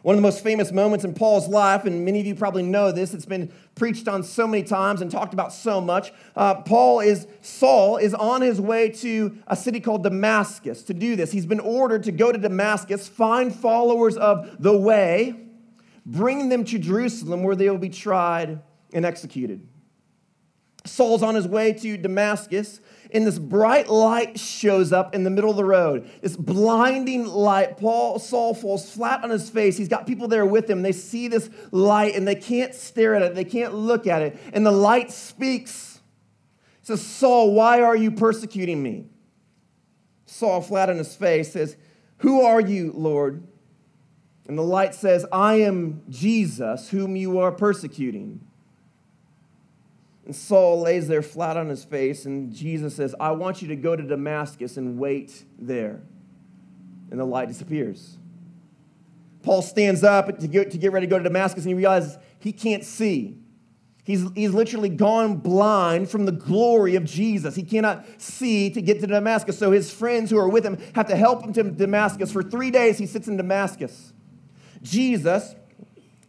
One 0.02 0.14
of 0.14 0.18
the 0.18 0.26
most 0.26 0.42
famous 0.42 0.72
moments 0.72 1.04
in 1.04 1.12
Paul's 1.12 1.46
life, 1.46 1.84
and 1.84 2.06
many 2.06 2.20
of 2.20 2.26
you 2.26 2.34
probably 2.34 2.62
know 2.62 2.90
this, 2.90 3.12
it's 3.12 3.26
been 3.26 3.52
preached 3.74 4.08
on 4.08 4.22
so 4.22 4.46
many 4.46 4.62
times 4.62 5.02
and 5.02 5.10
talked 5.10 5.34
about 5.34 5.52
so 5.52 5.78
much. 5.78 6.10
Uh, 6.34 6.54
Paul 6.62 7.00
is, 7.00 7.26
Saul 7.42 7.98
is 7.98 8.14
on 8.14 8.40
his 8.40 8.58
way 8.60 8.88
to 8.90 9.36
a 9.46 9.54
city 9.54 9.78
called 9.78 10.02
Damascus 10.02 10.82
to 10.84 10.94
do 10.94 11.16
this. 11.16 11.32
He's 11.32 11.44
been 11.44 11.60
ordered 11.60 12.04
to 12.04 12.12
go 12.12 12.32
to 12.32 12.38
Damascus, 12.38 13.08
find 13.08 13.54
followers 13.54 14.16
of 14.16 14.62
the 14.62 14.76
way, 14.76 15.34
bring 16.10 16.48
them 16.48 16.64
to 16.64 16.78
Jerusalem 16.78 17.42
where 17.42 17.56
they 17.56 17.70
will 17.70 17.78
be 17.78 17.88
tried 17.88 18.60
and 18.92 19.04
executed. 19.06 19.66
Saul's 20.86 21.22
on 21.22 21.34
his 21.34 21.46
way 21.46 21.74
to 21.74 21.96
Damascus, 21.98 22.80
and 23.12 23.26
this 23.26 23.38
bright 23.38 23.88
light 23.88 24.38
shows 24.38 24.92
up 24.92 25.14
in 25.14 25.24
the 25.24 25.30
middle 25.30 25.50
of 25.50 25.56
the 25.56 25.64
road. 25.64 26.08
This 26.22 26.36
blinding 26.36 27.26
light. 27.26 27.76
Paul, 27.76 28.18
Saul 28.18 28.54
falls 28.54 28.90
flat 28.90 29.22
on 29.22 29.30
his 29.30 29.50
face. 29.50 29.76
He's 29.76 29.88
got 29.88 30.06
people 30.06 30.26
there 30.26 30.46
with 30.46 30.70
him. 30.70 30.82
They 30.82 30.92
see 30.92 31.28
this 31.28 31.50
light 31.70 32.14
and 32.14 32.26
they 32.26 32.34
can't 32.34 32.74
stare 32.74 33.14
at 33.14 33.22
it, 33.22 33.34
they 33.34 33.44
can't 33.44 33.74
look 33.74 34.06
at 34.06 34.22
it. 34.22 34.38
And 34.52 34.64
the 34.64 34.72
light 34.72 35.12
speaks. 35.12 36.00
Says, 36.82 37.02
Saul, 37.02 37.52
why 37.52 37.82
are 37.82 37.96
you 37.96 38.10
persecuting 38.10 38.82
me? 38.82 39.06
Saul, 40.24 40.62
flat 40.62 40.88
on 40.88 40.96
his 40.96 41.14
face, 41.14 41.52
says, 41.52 41.76
Who 42.18 42.40
are 42.40 42.60
you, 42.60 42.92
Lord? 42.96 43.46
And 44.48 44.58
the 44.58 44.62
light 44.62 44.94
says, 44.94 45.26
I 45.30 45.56
am 45.56 46.02
Jesus, 46.08 46.88
whom 46.90 47.14
you 47.14 47.38
are 47.38 47.52
persecuting. 47.52 48.40
And 50.24 50.34
Saul 50.34 50.80
lays 50.80 51.08
there 51.08 51.22
flat 51.22 51.56
on 51.56 51.68
his 51.68 51.84
face, 51.84 52.24
and 52.24 52.52
Jesus 52.52 52.94
says, 52.94 53.14
I 53.18 53.32
want 53.32 53.62
you 53.62 53.68
to 53.68 53.76
go 53.76 53.96
to 53.96 54.02
Damascus 54.02 54.76
and 54.76 54.98
wait 54.98 55.44
there. 55.58 56.02
And 57.10 57.18
the 57.18 57.24
light 57.24 57.48
disappears. 57.48 58.16
Paul 59.42 59.62
stands 59.62 60.04
up 60.04 60.38
to 60.38 60.46
get, 60.46 60.70
to 60.70 60.78
get 60.78 60.92
ready 60.92 61.06
to 61.06 61.10
go 61.10 61.18
to 61.18 61.24
Damascus, 61.24 61.64
and 61.64 61.70
he 61.70 61.74
realizes 61.74 62.18
he 62.38 62.52
can't 62.52 62.84
see. 62.84 63.38
He's, 64.04 64.24
he's 64.34 64.52
literally 64.52 64.88
gone 64.88 65.36
blind 65.36 66.10
from 66.10 66.26
the 66.26 66.32
glory 66.32 66.96
of 66.96 67.04
Jesus. 67.04 67.54
He 67.54 67.62
cannot 67.62 68.04
see 68.18 68.70
to 68.70 68.82
get 68.82 69.00
to 69.00 69.06
Damascus. 69.06 69.58
So 69.58 69.70
his 69.70 69.92
friends 69.92 70.30
who 70.30 70.38
are 70.38 70.48
with 70.48 70.64
him 70.64 70.78
have 70.94 71.06
to 71.08 71.16
help 71.16 71.44
him 71.44 71.52
to 71.52 71.62
Damascus. 71.62 72.32
For 72.32 72.42
three 72.42 72.70
days, 72.70 72.98
he 72.98 73.06
sits 73.06 73.28
in 73.28 73.36
Damascus. 73.36 74.12
Jesus 74.82 75.54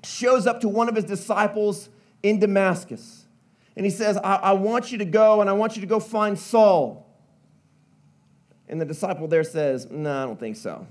shows 0.04 0.48
up 0.48 0.62
to 0.62 0.70
one 0.70 0.90
of 0.90 0.96
his 0.96 1.06
disciples 1.06 1.90
in 2.24 2.40
Damascus. 2.40 3.26
And 3.76 3.86
he 3.86 3.92
says, 3.92 4.18
I, 4.18 4.36
I 4.36 4.52
want 4.54 4.92
you 4.92 4.98
to 4.98 5.06
go 5.06 5.42
and 5.42 5.50
I 5.50 5.54
want 5.54 5.76
you 5.76 5.82
to 5.82 5.88
go 5.88 6.00
find 6.00 6.38
Saul. 6.38 7.08
And 8.68 8.80
the 8.80 8.86
disciple 8.86 9.28
there 9.28 9.44
says, 9.44 9.88
No, 9.90 10.24
I 10.24 10.26
don't 10.26 10.40
think 10.40 10.56
so. 10.56 10.88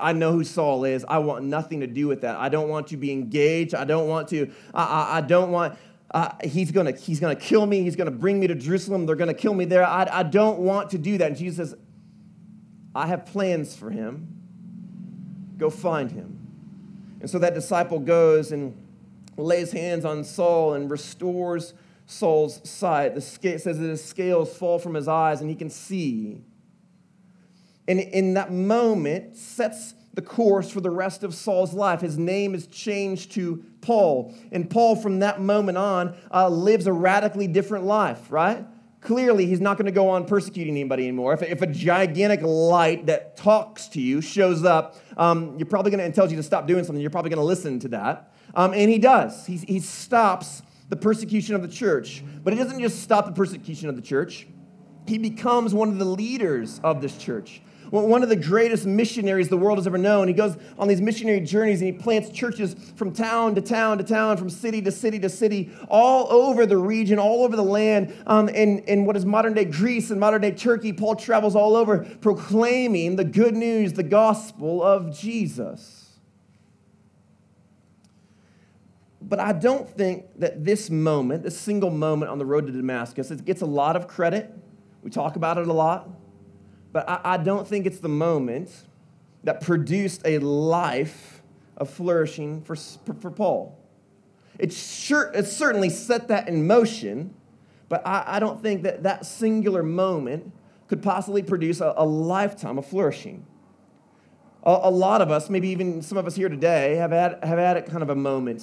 I 0.00 0.12
know 0.12 0.32
who 0.32 0.44
Saul 0.44 0.84
is. 0.84 1.04
I 1.08 1.18
want 1.18 1.44
nothing 1.44 1.80
to 1.80 1.86
do 1.86 2.06
with 2.06 2.20
that. 2.20 2.36
I 2.36 2.48
don't 2.48 2.68
want 2.68 2.88
to 2.88 2.96
be 2.96 3.10
engaged. 3.10 3.74
I 3.74 3.84
don't 3.84 4.08
want 4.08 4.28
to, 4.28 4.50
I, 4.72 4.84
I, 4.84 5.16
I 5.18 5.20
don't 5.20 5.50
want, 5.50 5.76
uh, 6.12 6.30
he's 6.42 6.72
gonna 6.72 6.92
he's 6.92 7.20
gonna 7.20 7.36
kill 7.36 7.64
me. 7.66 7.82
He's 7.82 7.94
gonna 7.94 8.10
bring 8.10 8.40
me 8.40 8.48
to 8.48 8.54
Jerusalem. 8.56 9.06
They're 9.06 9.16
gonna 9.16 9.32
kill 9.34 9.54
me 9.54 9.64
there. 9.64 9.84
I, 9.84 10.08
I 10.10 10.22
don't 10.24 10.58
want 10.58 10.90
to 10.90 10.98
do 10.98 11.18
that. 11.18 11.28
And 11.28 11.36
Jesus 11.36 11.70
says, 11.70 11.78
I 12.94 13.06
have 13.06 13.26
plans 13.26 13.76
for 13.76 13.90
him. 13.90 14.26
Go 15.56 15.70
find 15.70 16.10
him. 16.10 16.39
And 17.20 17.28
so 17.28 17.38
that 17.38 17.54
disciple 17.54 17.98
goes 17.98 18.52
and 18.52 18.76
lays 19.36 19.72
hands 19.72 20.04
on 20.04 20.24
Saul 20.24 20.74
and 20.74 20.90
restores 20.90 21.74
Saul's 22.06 22.68
sight. 22.68 23.14
The 23.14 23.20
scale, 23.20 23.58
says 23.58 23.78
that 23.78 23.88
his 23.88 24.04
scales 24.04 24.56
fall 24.56 24.78
from 24.78 24.94
his 24.94 25.06
eyes 25.06 25.40
and 25.40 25.48
he 25.48 25.56
can 25.56 25.70
see. 25.70 26.42
And 27.86 28.00
in 28.00 28.34
that 28.34 28.52
moment, 28.52 29.36
sets 29.36 29.94
the 30.14 30.22
course 30.22 30.70
for 30.70 30.80
the 30.80 30.90
rest 30.90 31.22
of 31.22 31.34
Saul's 31.34 31.72
life. 31.72 32.00
His 32.00 32.18
name 32.18 32.54
is 32.54 32.66
changed 32.66 33.32
to 33.32 33.64
Paul. 33.80 34.34
And 34.50 34.68
Paul, 34.68 34.96
from 34.96 35.20
that 35.20 35.40
moment 35.40 35.78
on, 35.78 36.16
uh, 36.32 36.48
lives 36.48 36.86
a 36.86 36.92
radically 36.92 37.46
different 37.46 37.84
life, 37.84 38.30
right? 38.30 38.64
Clearly, 39.00 39.46
he's 39.46 39.60
not 39.60 39.78
going 39.78 39.86
to 39.86 39.92
go 39.92 40.10
on 40.10 40.26
persecuting 40.26 40.74
anybody 40.74 41.04
anymore. 41.04 41.32
If, 41.32 41.42
if 41.42 41.62
a 41.62 41.66
gigantic 41.66 42.42
light 42.42 43.06
that 43.06 43.36
talks 43.36 43.88
to 43.88 44.00
you 44.00 44.20
shows 44.20 44.62
up, 44.64 44.96
um, 45.16 45.56
you're 45.56 45.66
probably 45.66 45.90
going 45.90 46.00
to, 46.00 46.04
and 46.04 46.14
tells 46.14 46.30
you 46.30 46.36
to 46.36 46.42
stop 46.42 46.66
doing 46.66 46.84
something, 46.84 47.00
you're 47.00 47.10
probably 47.10 47.30
going 47.30 47.38
to 47.38 47.44
listen 47.44 47.78
to 47.80 47.88
that. 47.88 48.34
Um, 48.54 48.74
and 48.74 48.90
he 48.90 48.98
does. 48.98 49.46
He, 49.46 49.56
he 49.56 49.80
stops 49.80 50.62
the 50.90 50.96
persecution 50.96 51.54
of 51.54 51.62
the 51.62 51.68
church. 51.68 52.22
But 52.44 52.52
he 52.52 52.58
doesn't 52.58 52.80
just 52.80 53.02
stop 53.02 53.24
the 53.24 53.32
persecution 53.32 53.88
of 53.88 53.96
the 53.96 54.02
church, 54.02 54.46
he 55.06 55.18
becomes 55.18 55.72
one 55.72 55.88
of 55.88 55.98
the 55.98 56.04
leaders 56.04 56.78
of 56.84 57.00
this 57.00 57.16
church 57.16 57.62
one 57.90 58.22
of 58.22 58.28
the 58.28 58.36
greatest 58.36 58.86
missionaries 58.86 59.48
the 59.48 59.56
world 59.56 59.78
has 59.78 59.86
ever 59.86 59.98
known. 59.98 60.28
He 60.28 60.34
goes 60.34 60.56
on 60.78 60.86
these 60.86 61.00
missionary 61.00 61.40
journeys 61.40 61.80
and 61.80 61.92
he 61.92 61.98
plants 61.98 62.30
churches 62.30 62.76
from 62.94 63.12
town 63.12 63.56
to 63.56 63.60
town 63.60 63.98
to 63.98 64.04
town, 64.04 64.36
from 64.36 64.48
city 64.48 64.80
to 64.82 64.92
city 64.92 65.18
to 65.18 65.28
city, 65.28 65.70
all 65.88 66.30
over 66.30 66.66
the 66.66 66.76
region, 66.76 67.18
all 67.18 67.42
over 67.42 67.56
the 67.56 67.64
land. 67.64 68.14
Um, 68.26 68.48
in, 68.48 68.78
in 68.80 69.04
what 69.06 69.16
is 69.16 69.26
modern 69.26 69.54
day 69.54 69.64
Greece 69.64 70.10
and 70.10 70.20
modern 70.20 70.42
day 70.42 70.52
Turkey, 70.52 70.92
Paul 70.92 71.16
travels 71.16 71.56
all 71.56 71.74
over 71.74 72.04
proclaiming 72.20 73.16
the 73.16 73.24
good 73.24 73.56
news, 73.56 73.94
the 73.94 74.04
gospel 74.04 74.82
of 74.82 75.16
Jesus. 75.16 76.10
But 79.20 79.38
I 79.38 79.52
don't 79.52 79.88
think 79.88 80.26
that 80.38 80.64
this 80.64 80.90
moment, 80.90 81.42
this 81.42 81.58
single 81.58 81.90
moment 81.90 82.30
on 82.30 82.38
the 82.38 82.46
road 82.46 82.66
to 82.66 82.72
Damascus, 82.72 83.30
it 83.30 83.44
gets 83.44 83.62
a 83.62 83.66
lot 83.66 83.96
of 83.96 84.08
credit. 84.08 84.52
We 85.02 85.10
talk 85.10 85.36
about 85.36 85.58
it 85.58 85.68
a 85.68 85.72
lot. 85.72 86.08
But 86.92 87.08
I, 87.08 87.20
I 87.24 87.36
don't 87.36 87.66
think 87.66 87.86
it's 87.86 88.00
the 88.00 88.08
moment 88.08 88.84
that 89.44 89.60
produced 89.60 90.22
a 90.24 90.38
life 90.38 91.42
of 91.76 91.88
flourishing 91.88 92.62
for, 92.62 92.76
for 92.76 93.30
Paul. 93.30 93.78
It, 94.58 94.72
sure, 94.72 95.32
it 95.34 95.46
certainly 95.46 95.88
set 95.88 96.28
that 96.28 96.48
in 96.48 96.66
motion, 96.66 97.34
but 97.88 98.06
I, 98.06 98.24
I 98.26 98.40
don't 98.40 98.60
think 98.60 98.82
that 98.82 99.02
that 99.04 99.24
singular 99.24 99.82
moment 99.82 100.52
could 100.88 101.02
possibly 101.02 101.42
produce 101.42 101.80
a, 101.80 101.94
a 101.96 102.04
lifetime 102.04 102.76
of 102.76 102.84
flourishing. 102.84 103.46
A, 104.64 104.80
a, 104.82 104.90
lot 104.90 105.22
of 105.22 105.30
us, 105.30 105.48
maybe 105.48 105.68
even 105.68 106.02
some 106.02 106.18
of 106.18 106.26
us 106.26 106.36
here 106.36 106.50
today, 106.50 106.96
have 106.96 107.12
had, 107.12 107.42
have 107.42 107.58
had 107.58 107.86
kind 107.86 108.02
of 108.02 108.10
a 108.10 108.14
moment. 108.14 108.62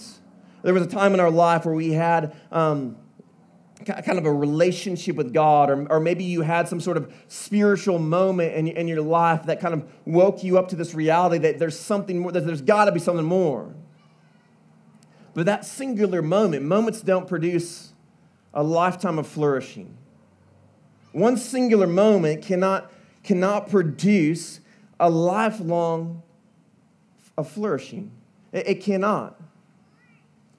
There 0.62 0.74
was 0.74 0.84
a 0.84 0.88
time 0.88 1.16
in 1.16 1.20
our 1.20 1.32
life 1.32 1.66
where 1.66 1.74
we 1.74 1.94
had 1.94 2.36
um, 2.52 2.98
kind 3.86 4.18
of 4.18 4.26
a 4.26 4.34
relationship 4.34 5.16
with 5.16 5.34
God, 5.34 5.70
or, 5.70 5.88
or 5.92 6.00
maybe 6.00 6.24
you 6.24 6.42
had 6.42 6.68
some 6.68 6.80
sort 6.80 6.98
of 6.98 7.14
spiritual 7.28 8.00
moment 8.00 8.56
in, 8.56 8.68
in 8.68 8.88
your 8.88 9.02
life 9.02 9.44
that 9.46 9.60
kind 9.60 9.74
of 9.74 9.88
woke 10.06 10.44
you 10.44 10.58
up 10.58 10.70
to 10.70 10.76
this 10.76 10.94
reality 10.94 11.38
that 11.40 11.60
there's 11.60 11.80
something 11.80 12.20
more, 12.20 12.32
that 12.32 12.46
there's 12.46 12.62
got 12.62 12.86
to 12.86 12.92
be 12.92 13.00
something 13.00 13.26
more. 13.26 13.74
But 15.34 15.46
that 15.46 15.66
singular 15.66 16.24
moment, 16.24 16.66
moments 16.66 17.02
don't 17.02 17.28
produce 17.28 17.94
a 18.54 18.64
lifetime 18.64 19.20
of 19.20 19.28
flourishing. 19.28 19.96
One 21.12 21.38
singular 21.38 21.86
moment 21.88 22.44
cannot, 22.44 22.92
cannot 23.24 23.70
produce 23.70 24.60
a 25.00 25.10
lifelong 25.10 26.24
of 27.38 27.48
flourishing. 27.48 28.12
It, 28.52 28.68
it 28.68 28.82
cannot. 28.82 29.40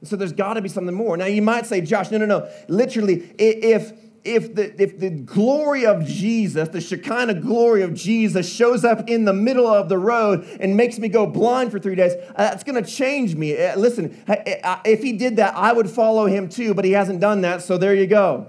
So 0.04 0.16
there's 0.16 0.32
got 0.32 0.54
to 0.54 0.62
be 0.62 0.68
something 0.68 0.94
more. 0.94 1.16
Now 1.16 1.26
you 1.26 1.42
might 1.42 1.66
say, 1.66 1.80
Josh, 1.80 2.10
no, 2.10 2.18
no, 2.18 2.26
no. 2.26 2.50
Literally, 2.68 3.32
if 3.38 3.92
if 4.24 4.54
the 4.54 4.80
if 4.80 4.98
the 4.98 5.10
glory 5.10 5.86
of 5.86 6.04
Jesus, 6.04 6.68
the 6.68 6.80
Shekinah 6.80 7.34
glory 7.34 7.82
of 7.82 7.94
Jesus, 7.94 8.52
shows 8.52 8.84
up 8.84 9.08
in 9.08 9.24
the 9.24 9.32
middle 9.32 9.66
of 9.66 9.88
the 9.88 9.98
road 9.98 10.44
and 10.60 10.76
makes 10.76 10.98
me 10.98 11.08
go 11.08 11.26
blind 11.26 11.72
for 11.72 11.78
three 11.78 11.94
days, 11.94 12.14
uh, 12.14 12.34
that's 12.36 12.64
going 12.64 12.82
to 12.82 12.88
change 12.88 13.34
me. 13.34 13.60
Uh, 13.60 13.76
listen, 13.76 14.22
if 14.28 15.02
he 15.02 15.12
did 15.12 15.36
that, 15.36 15.56
I 15.56 15.72
would 15.72 15.90
follow 15.90 16.26
him 16.26 16.48
too. 16.48 16.74
But 16.74 16.84
he 16.84 16.92
hasn't 16.92 17.20
done 17.20 17.40
that, 17.40 17.62
so 17.62 17.76
there 17.78 17.94
you 17.94 18.06
go. 18.06 18.46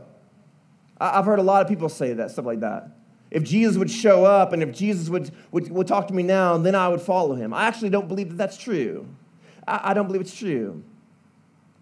I've 1.02 1.26
heard 1.26 1.40
a 1.40 1.44
lot 1.44 1.62
of 1.62 1.68
people 1.68 1.90
say 1.90 2.14
that 2.14 2.32
stuff 2.32 2.46
like 2.46 2.60
that. 2.60 2.92
If 3.32 3.44
Jesus 3.44 3.78
would 3.78 3.92
show 3.92 4.26
up 4.26 4.54
and 4.54 4.64
if 4.64 4.72
Jesus 4.72 5.08
would, 5.08 5.32
would, 5.52 5.70
would 5.72 5.88
talk 5.88 6.08
to 6.08 6.14
me 6.14 6.24
now, 6.24 6.58
then 6.58 6.76
I 6.76 6.90
would 6.90 7.02
follow 7.02 7.36
him. 7.36 7.54
I 7.54 7.68
actually 7.68 7.92
don't 7.92 8.08
believe 8.08 8.30
that 8.30 8.38
that's 8.38 8.58
true. 8.58 9.08
I, 9.68 9.92
I 9.92 9.94
don't 9.94 10.08
believe 10.08 10.22
it's 10.22 10.36
true. 10.36 10.84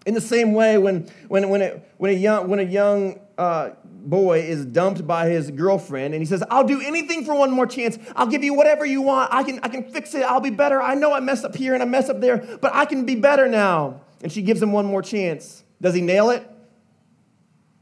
In 0.08 0.14
the 0.14 0.22
same 0.22 0.54
way, 0.54 0.78
when, 0.78 1.06
when, 1.28 1.50
when, 1.50 1.60
it, 1.60 1.86
when 1.98 2.10
a 2.10 2.14
young, 2.14 2.48
when 2.48 2.60
a 2.60 2.62
young 2.62 3.20
uh, 3.36 3.72
boy 3.84 4.40
is 4.40 4.64
dumped 4.64 5.06
by 5.06 5.28
his 5.28 5.50
girlfriend 5.50 6.14
and 6.14 6.22
he 6.22 6.24
says, 6.24 6.42
I'll 6.50 6.64
do 6.64 6.80
anything 6.80 7.26
for 7.26 7.34
one 7.34 7.50
more 7.50 7.66
chance. 7.66 7.98
I'll 8.16 8.26
give 8.26 8.42
you 8.42 8.54
whatever 8.54 8.86
you 8.86 9.02
want. 9.02 9.34
I 9.34 9.42
can, 9.42 9.60
I 9.62 9.68
can 9.68 9.84
fix 9.90 10.14
it. 10.14 10.22
I'll 10.22 10.40
be 10.40 10.48
better. 10.48 10.80
I 10.80 10.94
know 10.94 11.12
I 11.12 11.20
messed 11.20 11.44
up 11.44 11.54
here 11.54 11.74
and 11.74 11.82
I 11.82 11.84
messed 11.84 12.08
up 12.08 12.22
there, 12.22 12.38
but 12.58 12.74
I 12.74 12.86
can 12.86 13.04
be 13.04 13.16
better 13.16 13.48
now. 13.48 14.00
And 14.22 14.32
she 14.32 14.40
gives 14.40 14.62
him 14.62 14.72
one 14.72 14.86
more 14.86 15.02
chance. 15.02 15.62
Does 15.78 15.92
he 15.92 16.00
nail 16.00 16.30
it? 16.30 16.42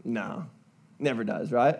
No, 0.02 0.46
never 0.98 1.22
does, 1.22 1.52
right? 1.52 1.78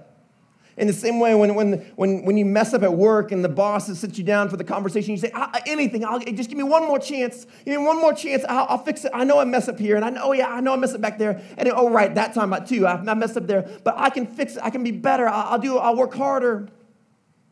In 0.77 0.87
the 0.87 0.93
same 0.93 1.21
way, 1.21 1.35
when, 1.35 1.55
when, 1.55 1.73
when, 1.97 2.25
when 2.27 2.37
you 2.37 2.45
mess 2.45 2.75
up 2.75 2.83
at 2.83 2.93
work 2.93 3.33
and 3.33 3.43
the 3.43 3.49
boss 3.49 3.87
sits 3.87 4.19
you 4.19 4.25
down 4.25 4.51
for 4.51 4.59
the 4.59 4.65
conversation, 4.65 5.13
you 5.13 5.17
say, 5.17 5.33
anything, 5.67 6.05
I'll, 6.05 6.21
just 6.21 6.51
give 6.51 6.59
me 6.59 6.65
one 6.65 6.83
more 6.87 6.99
chance. 6.99 7.47
Give 7.65 7.81
me 7.81 7.87
one 7.87 7.99
more 7.99 8.13
chance. 8.13 8.45
I'll, 8.47 8.67
I'll, 8.69 8.85
fix 8.85 9.07
it. 9.07 9.13
I 9.15 9.25
know 9.25 9.39
I 9.39 9.45
mess 9.45 9.69
up 9.69 9.79
here. 9.79 9.97
And 9.97 10.05
I 10.05 10.11
know, 10.11 10.21
oh, 10.25 10.33
yeah, 10.33 10.49
I 10.49 10.61
know 10.61 10.75
I 10.75 10.77
mess 10.77 10.93
up 10.93 11.01
back 11.01 11.17
there. 11.17 11.41
And 11.57 11.67
then, 11.67 11.73
oh, 11.75 11.89
right, 11.89 12.15
that 12.15 12.35
time 12.35 12.55
too. 12.67 12.87
I, 12.87 12.97
I 12.97 13.15
messed 13.15 13.39
up 13.39 13.47
there. 13.47 13.63
But 13.85 13.95
I 13.97 14.11
can 14.11 14.27
fix 14.27 14.57
it. 14.57 14.63
I 14.63 14.69
can 14.69 14.85
be 14.85 14.91
better. 14.91 15.27
I'll, 15.27 15.55
I'll 15.55 15.59
do 15.59 15.79
I'll 15.79 15.97
work 15.97 16.15
harder. 16.15 16.69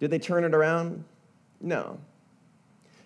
Did 0.00 0.10
they 0.10 0.18
turn 0.18 0.44
it 0.44 0.54
around? 0.54 1.04
No. 1.62 1.98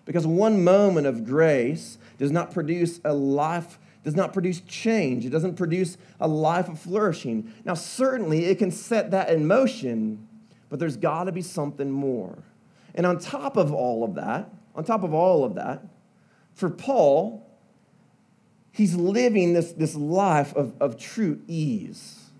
Because 0.03 0.27
one 0.27 0.65
moment 0.65 1.07
of 1.07 1.25
grace 1.25 1.97
does 2.17 2.31
not 2.31 2.51
produce 2.51 2.99
a 3.05 3.13
life 3.13 3.79
does 4.09 4.15
not 4.15 4.33
produce 4.33 4.61
change. 4.61 5.23
It 5.23 5.29
doesn't 5.29 5.55
produce 5.55 5.95
a 6.19 6.27
life 6.27 6.67
of 6.67 6.79
flourishing. 6.79 7.53
Now, 7.63 7.75
certainly 7.75 8.45
it 8.45 8.57
can 8.57 8.71
set 8.71 9.11
that 9.11 9.29
in 9.29 9.45
motion, 9.45 10.27
but 10.67 10.79
there's 10.79 10.97
got 10.97 11.25
to 11.25 11.31
be 11.31 11.43
something 11.43 11.91
more. 11.91 12.39
And 12.95 13.05
on 13.05 13.19
top 13.19 13.55
of 13.55 13.71
all 13.71 14.03
of 14.03 14.15
that, 14.15 14.49
on 14.73 14.83
top 14.83 15.03
of 15.03 15.13
all 15.13 15.43
of 15.43 15.53
that, 15.55 15.83
for 16.55 16.71
Paul, 16.71 17.47
he's 18.71 18.95
living 18.95 19.53
this, 19.53 19.73
this 19.73 19.93
life 19.93 20.55
of, 20.55 20.73
of 20.81 20.97
true 20.97 21.39
ease. 21.47 22.31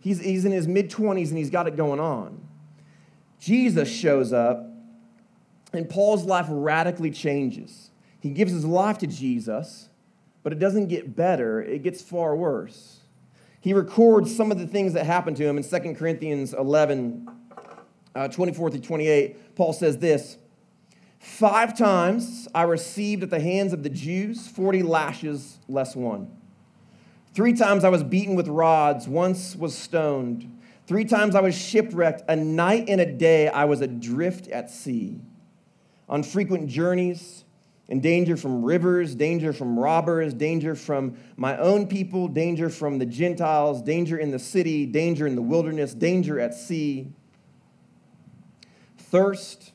He's, 0.00 0.20
he's 0.20 0.46
in 0.46 0.52
his 0.52 0.66
mid 0.66 0.90
20s 0.90 1.28
and 1.28 1.36
he's 1.36 1.50
got 1.50 1.68
it 1.68 1.76
going 1.76 2.00
on. 2.00 2.40
Jesus 3.38 3.86
shows 3.86 4.32
up, 4.32 4.64
and 5.74 5.90
Paul's 5.90 6.24
life 6.24 6.46
radically 6.48 7.10
changes. 7.10 7.90
He 8.18 8.30
gives 8.30 8.50
his 8.50 8.64
life 8.64 8.96
to 8.98 9.06
Jesus 9.06 9.90
but 10.42 10.52
it 10.52 10.58
doesn't 10.58 10.88
get 10.88 11.16
better, 11.16 11.62
it 11.62 11.82
gets 11.82 12.02
far 12.02 12.36
worse. 12.36 13.00
He 13.60 13.72
records 13.72 14.34
some 14.34 14.50
of 14.52 14.58
the 14.58 14.66
things 14.66 14.92
that 14.92 15.04
happened 15.04 15.36
to 15.38 15.44
him 15.44 15.58
in 15.58 15.64
2 15.64 15.94
Corinthians 15.94 16.54
11, 16.54 17.28
uh, 18.14 18.28
24 18.28 18.70
through 18.70 18.80
28. 18.80 19.56
Paul 19.56 19.72
says 19.72 19.98
this 19.98 20.38
Five 21.18 21.76
times 21.76 22.48
I 22.54 22.62
received 22.62 23.24
at 23.24 23.30
the 23.30 23.40
hands 23.40 23.72
of 23.72 23.82
the 23.82 23.90
Jews 23.90 24.46
40 24.48 24.82
lashes 24.82 25.58
less 25.68 25.96
one. 25.96 26.30
Three 27.34 27.52
times 27.52 27.84
I 27.84 27.88
was 27.88 28.02
beaten 28.02 28.34
with 28.34 28.48
rods, 28.48 29.06
once 29.08 29.54
was 29.54 29.76
stoned. 29.76 30.58
Three 30.86 31.04
times 31.04 31.34
I 31.34 31.40
was 31.40 31.54
shipwrecked. 31.56 32.22
A 32.28 32.36
night 32.36 32.88
and 32.88 33.00
a 33.00 33.06
day 33.06 33.48
I 33.48 33.64
was 33.66 33.80
adrift 33.80 34.48
at 34.48 34.70
sea. 34.70 35.20
On 36.08 36.22
frequent 36.22 36.68
journeys, 36.68 37.44
in 37.88 38.00
danger 38.00 38.36
from 38.36 38.62
rivers, 38.62 39.14
danger 39.14 39.52
from 39.52 39.78
robbers, 39.78 40.34
danger 40.34 40.74
from 40.74 41.16
my 41.36 41.56
own 41.56 41.86
people, 41.86 42.28
danger 42.28 42.68
from 42.68 42.98
the 42.98 43.06
Gentiles, 43.06 43.80
danger 43.80 44.18
in 44.18 44.30
the 44.30 44.38
city, 44.38 44.84
danger 44.84 45.26
in 45.26 45.34
the 45.34 45.42
wilderness, 45.42 45.94
danger 45.94 46.38
at 46.38 46.54
sea, 46.54 47.10
thirst, 48.98 49.72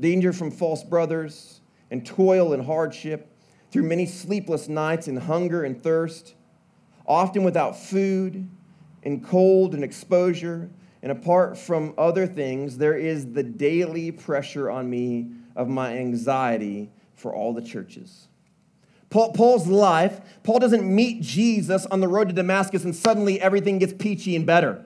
danger 0.00 0.32
from 0.32 0.50
false 0.50 0.82
brothers, 0.82 1.60
and 1.90 2.06
toil 2.06 2.54
and 2.54 2.64
hardship, 2.64 3.28
through 3.70 3.82
many 3.82 4.06
sleepless 4.06 4.68
nights 4.68 5.08
and 5.08 5.18
hunger 5.18 5.64
and 5.64 5.82
thirst, 5.82 6.34
often 7.06 7.42
without 7.42 7.78
food 7.78 8.48
and 9.02 9.24
cold 9.24 9.74
and 9.74 9.84
exposure. 9.84 10.70
And 11.02 11.12
apart 11.12 11.58
from 11.58 11.94
other 11.98 12.26
things, 12.26 12.78
there 12.78 12.96
is 12.96 13.32
the 13.32 13.42
daily 13.42 14.10
pressure 14.10 14.70
on 14.70 14.88
me 14.88 15.32
of 15.56 15.68
my 15.68 15.96
anxiety 15.96 16.90
for 17.14 17.34
all 17.34 17.52
the 17.52 17.62
churches. 17.62 18.28
Paul, 19.10 19.32
Paul's 19.32 19.66
life, 19.66 20.20
Paul 20.42 20.58
doesn't 20.58 20.82
meet 20.82 21.20
Jesus 21.20 21.84
on 21.86 22.00
the 22.00 22.08
road 22.08 22.28
to 22.28 22.34
Damascus 22.34 22.84
and 22.84 22.96
suddenly 22.96 23.40
everything 23.40 23.78
gets 23.78 23.92
peachy 23.92 24.34
and 24.34 24.46
better. 24.46 24.84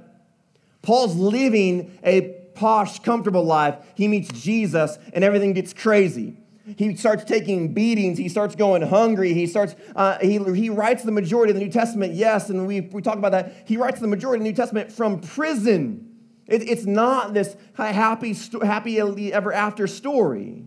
Paul's 0.82 1.14
living 1.14 1.96
a 2.02 2.22
posh, 2.54 2.98
comfortable 3.00 3.44
life. 3.44 3.76
He 3.94 4.08
meets 4.08 4.28
Jesus 4.32 4.98
and 5.12 5.22
everything 5.22 5.52
gets 5.52 5.72
crazy. 5.72 6.36
He 6.76 6.96
starts 6.96 7.22
taking 7.22 7.72
beatings. 7.72 8.18
He 8.18 8.28
starts 8.28 8.56
going 8.56 8.82
hungry. 8.82 9.32
He 9.32 9.46
starts, 9.46 9.76
uh, 9.94 10.18
he, 10.18 10.38
he 10.54 10.70
writes 10.70 11.04
the 11.04 11.12
majority 11.12 11.52
of 11.52 11.54
the 11.54 11.64
New 11.64 11.70
Testament, 11.70 12.14
yes, 12.14 12.50
and 12.50 12.66
we, 12.66 12.80
we 12.80 13.02
talk 13.02 13.18
about 13.18 13.30
that. 13.30 13.64
He 13.66 13.76
writes 13.76 14.00
the 14.00 14.08
majority 14.08 14.40
of 14.40 14.44
the 14.44 14.50
New 14.50 14.56
Testament 14.56 14.90
from 14.90 15.20
prison. 15.20 16.15
It, 16.46 16.68
it's 16.68 16.84
not 16.84 17.34
this 17.34 17.56
happy, 17.74 18.36
happy 18.62 19.32
ever 19.32 19.52
after 19.52 19.86
story. 19.86 20.64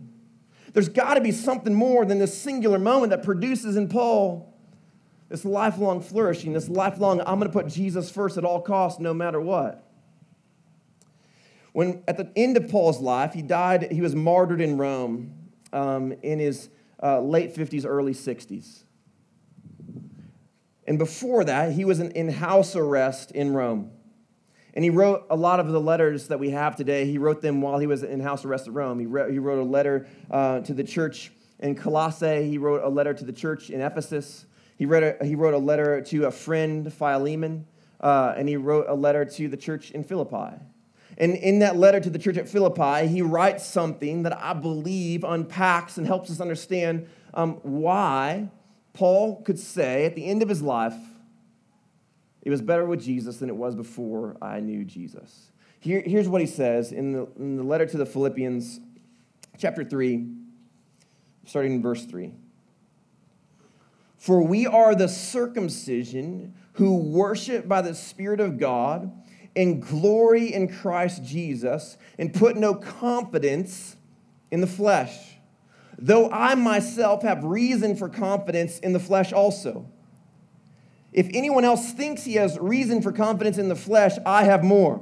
There's 0.72 0.88
got 0.88 1.14
to 1.14 1.20
be 1.20 1.32
something 1.32 1.74
more 1.74 2.04
than 2.04 2.18
this 2.18 2.36
singular 2.36 2.78
moment 2.78 3.10
that 3.10 3.22
produces 3.22 3.76
in 3.76 3.88
Paul 3.88 4.50
this 5.30 5.44
lifelong 5.44 6.00
flourishing, 6.00 6.52
this 6.52 6.68
lifelong, 6.68 7.20
I'm 7.20 7.38
going 7.38 7.50
to 7.50 7.52
put 7.52 7.68
Jesus 7.68 8.10
first 8.10 8.36
at 8.36 8.44
all 8.44 8.60
costs, 8.60 9.00
no 9.00 9.14
matter 9.14 9.40
what. 9.40 9.86
When 11.72 12.02
at 12.08 12.16
the 12.16 12.30
end 12.34 12.56
of 12.56 12.68
Paul's 12.68 13.00
life, 13.00 13.32
he 13.32 13.40
died, 13.40 13.92
he 13.92 14.00
was 14.00 14.14
martyred 14.14 14.60
in 14.60 14.76
Rome 14.76 15.32
um, 15.72 16.12
in 16.22 16.40
his 16.40 16.68
uh, 17.00 17.20
late 17.20 17.54
50s, 17.54 17.86
early 17.86 18.12
60s. 18.12 18.82
And 20.84 20.98
before 20.98 21.44
that, 21.44 21.72
he 21.72 21.84
was 21.84 22.00
in, 22.00 22.10
in 22.10 22.28
house 22.28 22.74
arrest 22.74 23.30
in 23.30 23.54
Rome. 23.54 23.92
And 24.74 24.84
he 24.84 24.90
wrote 24.90 25.26
a 25.30 25.36
lot 25.36 25.60
of 25.60 25.68
the 25.68 25.80
letters 25.80 26.28
that 26.28 26.38
we 26.38 26.50
have 26.50 26.76
today. 26.76 27.04
He 27.04 27.18
wrote 27.18 27.42
them 27.42 27.60
while 27.60 27.78
he 27.78 27.86
was 27.86 28.02
in 28.02 28.20
house 28.20 28.44
arrest 28.44 28.68
at 28.68 28.74
Rome. 28.74 28.98
He 28.98 29.04
he 29.32 29.38
wrote 29.38 29.58
a 29.58 29.64
letter 29.64 30.06
uh, 30.30 30.60
to 30.60 30.74
the 30.74 30.84
church 30.84 31.32
in 31.58 31.74
Colossae. 31.74 32.48
He 32.48 32.58
wrote 32.58 32.82
a 32.82 32.88
letter 32.88 33.14
to 33.14 33.24
the 33.24 33.32
church 33.32 33.70
in 33.70 33.80
Ephesus. 33.80 34.46
He 34.76 34.86
wrote 34.86 35.02
a, 35.02 35.24
he 35.24 35.34
wrote 35.34 35.54
a 35.54 35.58
letter 35.58 36.00
to 36.02 36.26
a 36.26 36.30
friend, 36.30 36.92
Philemon. 36.92 37.66
Uh, 38.00 38.32
and 38.36 38.48
he 38.48 38.56
wrote 38.56 38.86
a 38.88 38.94
letter 38.94 39.24
to 39.26 39.48
the 39.48 39.56
church 39.56 39.90
in 39.90 40.02
Philippi. 40.02 40.56
And 41.18 41.34
in 41.34 41.58
that 41.58 41.76
letter 41.76 42.00
to 42.00 42.08
the 42.08 42.18
church 42.18 42.38
at 42.38 42.48
Philippi, 42.48 43.06
he 43.08 43.20
writes 43.20 43.66
something 43.66 44.22
that 44.22 44.36
I 44.38 44.54
believe 44.54 45.22
unpacks 45.22 45.98
and 45.98 46.06
helps 46.06 46.30
us 46.30 46.40
understand 46.40 47.08
um, 47.34 47.60
why 47.62 48.48
Paul 48.94 49.42
could 49.42 49.58
say 49.58 50.06
at 50.06 50.14
the 50.14 50.24
end 50.24 50.42
of 50.42 50.48
his 50.48 50.62
life, 50.62 50.94
it 52.42 52.50
was 52.50 52.62
better 52.62 52.86
with 52.86 53.02
Jesus 53.02 53.38
than 53.38 53.48
it 53.48 53.56
was 53.56 53.74
before 53.74 54.36
I 54.40 54.60
knew 54.60 54.84
Jesus. 54.84 55.50
Here, 55.78 56.02
here's 56.04 56.28
what 56.28 56.40
he 56.40 56.46
says 56.46 56.92
in 56.92 57.12
the, 57.12 57.28
in 57.38 57.56
the 57.56 57.62
letter 57.62 57.86
to 57.86 57.96
the 57.96 58.06
Philippians, 58.06 58.80
chapter 59.58 59.84
3, 59.84 60.26
starting 61.46 61.74
in 61.74 61.82
verse 61.82 62.04
3. 62.04 62.32
For 64.18 64.42
we 64.42 64.66
are 64.66 64.94
the 64.94 65.08
circumcision 65.08 66.54
who 66.74 66.96
worship 66.96 67.66
by 67.66 67.80
the 67.82 67.94
Spirit 67.94 68.40
of 68.40 68.58
God 68.58 69.10
and 69.56 69.82
glory 69.82 70.52
in 70.52 70.68
Christ 70.68 71.24
Jesus 71.24 71.96
and 72.18 72.32
put 72.32 72.56
no 72.56 72.74
confidence 72.74 73.96
in 74.50 74.60
the 74.60 74.66
flesh, 74.66 75.16
though 75.98 76.30
I 76.30 76.54
myself 76.54 77.22
have 77.22 77.44
reason 77.44 77.96
for 77.96 78.08
confidence 78.08 78.78
in 78.78 78.92
the 78.92 79.00
flesh 79.00 79.32
also. 79.32 79.90
If 81.12 81.28
anyone 81.32 81.64
else 81.64 81.92
thinks 81.92 82.24
he 82.24 82.34
has 82.34 82.58
reason 82.58 83.02
for 83.02 83.12
confidence 83.12 83.58
in 83.58 83.68
the 83.68 83.76
flesh, 83.76 84.12
I 84.24 84.44
have 84.44 84.62
more. 84.62 85.00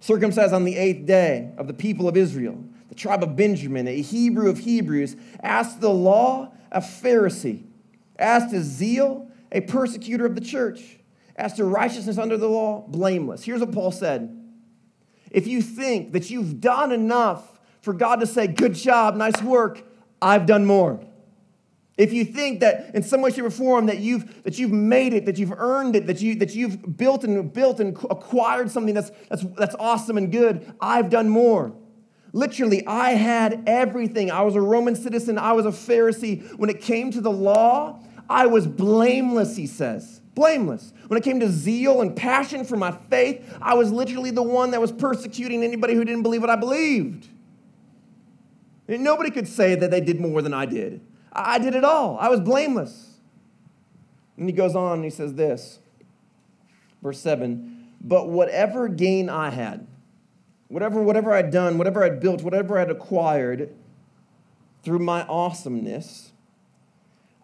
Circumcised 0.00 0.52
on 0.52 0.64
the 0.64 0.76
eighth 0.76 1.06
day 1.06 1.52
of 1.56 1.66
the 1.66 1.74
people 1.74 2.08
of 2.08 2.16
Israel, 2.16 2.62
the 2.88 2.94
tribe 2.94 3.22
of 3.22 3.36
Benjamin, 3.36 3.88
a 3.88 4.02
Hebrew 4.02 4.50
of 4.50 4.58
Hebrews, 4.58 5.16
asked 5.42 5.80
the 5.80 5.90
law, 5.90 6.52
a 6.70 6.80
Pharisee, 6.80 7.64
asked 8.18 8.50
to 8.50 8.62
zeal, 8.62 9.30
a 9.52 9.60
persecutor 9.60 10.26
of 10.26 10.34
the 10.34 10.40
church, 10.40 10.98
as 11.36 11.54
to 11.54 11.64
righteousness 11.64 12.18
under 12.18 12.36
the 12.36 12.48
law, 12.48 12.84
blameless. 12.88 13.44
Here's 13.44 13.60
what 13.60 13.72
Paul 13.72 13.92
said 13.92 14.36
If 15.30 15.46
you 15.46 15.62
think 15.62 16.12
that 16.12 16.30
you've 16.30 16.60
done 16.60 16.92
enough 16.92 17.60
for 17.80 17.92
God 17.92 18.20
to 18.20 18.26
say, 18.26 18.46
good 18.46 18.74
job, 18.74 19.14
nice 19.14 19.40
work, 19.42 19.82
I've 20.20 20.46
done 20.46 20.64
more. 20.64 21.04
If 21.96 22.12
you 22.12 22.24
think 22.24 22.60
that 22.60 22.94
in 22.94 23.02
some 23.04 23.22
way, 23.22 23.30
shape, 23.30 23.44
or 23.44 23.50
form 23.50 23.86
that 23.86 23.98
you've 23.98 24.42
that 24.42 24.58
you've 24.58 24.72
made 24.72 25.14
it, 25.14 25.26
that 25.26 25.38
you've 25.38 25.52
earned 25.52 25.94
it, 25.94 26.08
that 26.08 26.20
you 26.20 26.34
that 26.36 26.54
you've 26.54 26.96
built 26.96 27.22
and 27.22 27.52
built 27.52 27.78
and 27.78 27.96
acquired 28.10 28.70
something 28.70 28.94
that's 28.94 29.12
that's 29.28 29.44
that's 29.56 29.76
awesome 29.78 30.18
and 30.18 30.32
good, 30.32 30.74
I've 30.80 31.08
done 31.08 31.28
more. 31.28 31.72
Literally, 32.32 32.84
I 32.84 33.10
had 33.10 33.62
everything. 33.68 34.32
I 34.32 34.42
was 34.42 34.56
a 34.56 34.60
Roman 34.60 34.96
citizen. 34.96 35.38
I 35.38 35.52
was 35.52 35.66
a 35.66 35.68
Pharisee. 35.68 36.58
When 36.58 36.68
it 36.68 36.80
came 36.80 37.12
to 37.12 37.20
the 37.20 37.30
law, 37.30 38.00
I 38.28 38.46
was 38.46 38.66
blameless. 38.66 39.56
He 39.56 39.68
says, 39.68 40.20
blameless. 40.34 40.92
When 41.06 41.16
it 41.16 41.22
came 41.22 41.38
to 41.38 41.48
zeal 41.48 42.00
and 42.00 42.16
passion 42.16 42.64
for 42.64 42.76
my 42.76 42.90
faith, 42.90 43.56
I 43.62 43.74
was 43.74 43.92
literally 43.92 44.32
the 44.32 44.42
one 44.42 44.72
that 44.72 44.80
was 44.80 44.90
persecuting 44.90 45.62
anybody 45.62 45.94
who 45.94 46.04
didn't 46.04 46.24
believe 46.24 46.40
what 46.40 46.50
I 46.50 46.56
believed. 46.56 47.28
And 48.88 49.04
nobody 49.04 49.30
could 49.30 49.46
say 49.46 49.76
that 49.76 49.92
they 49.92 50.00
did 50.00 50.18
more 50.18 50.42
than 50.42 50.52
I 50.52 50.66
did. 50.66 51.00
I 51.34 51.58
did 51.58 51.74
it 51.74 51.84
all. 51.84 52.16
I 52.18 52.28
was 52.28 52.40
blameless. 52.40 53.18
And 54.36 54.48
he 54.48 54.52
goes 54.52 54.74
on 54.74 54.94
and 54.94 55.04
he 55.04 55.10
says 55.10 55.34
this, 55.34 55.78
verse 57.02 57.20
7 57.20 57.88
But 58.00 58.28
whatever 58.28 58.88
gain 58.88 59.28
I 59.28 59.50
had, 59.50 59.86
whatever, 60.68 61.02
whatever 61.02 61.32
I'd 61.32 61.50
done, 61.50 61.78
whatever 61.78 62.04
I'd 62.04 62.20
built, 62.20 62.42
whatever 62.42 62.78
I'd 62.78 62.90
acquired 62.90 63.74
through 64.82 64.98
my 64.98 65.22
awesomeness, 65.26 66.32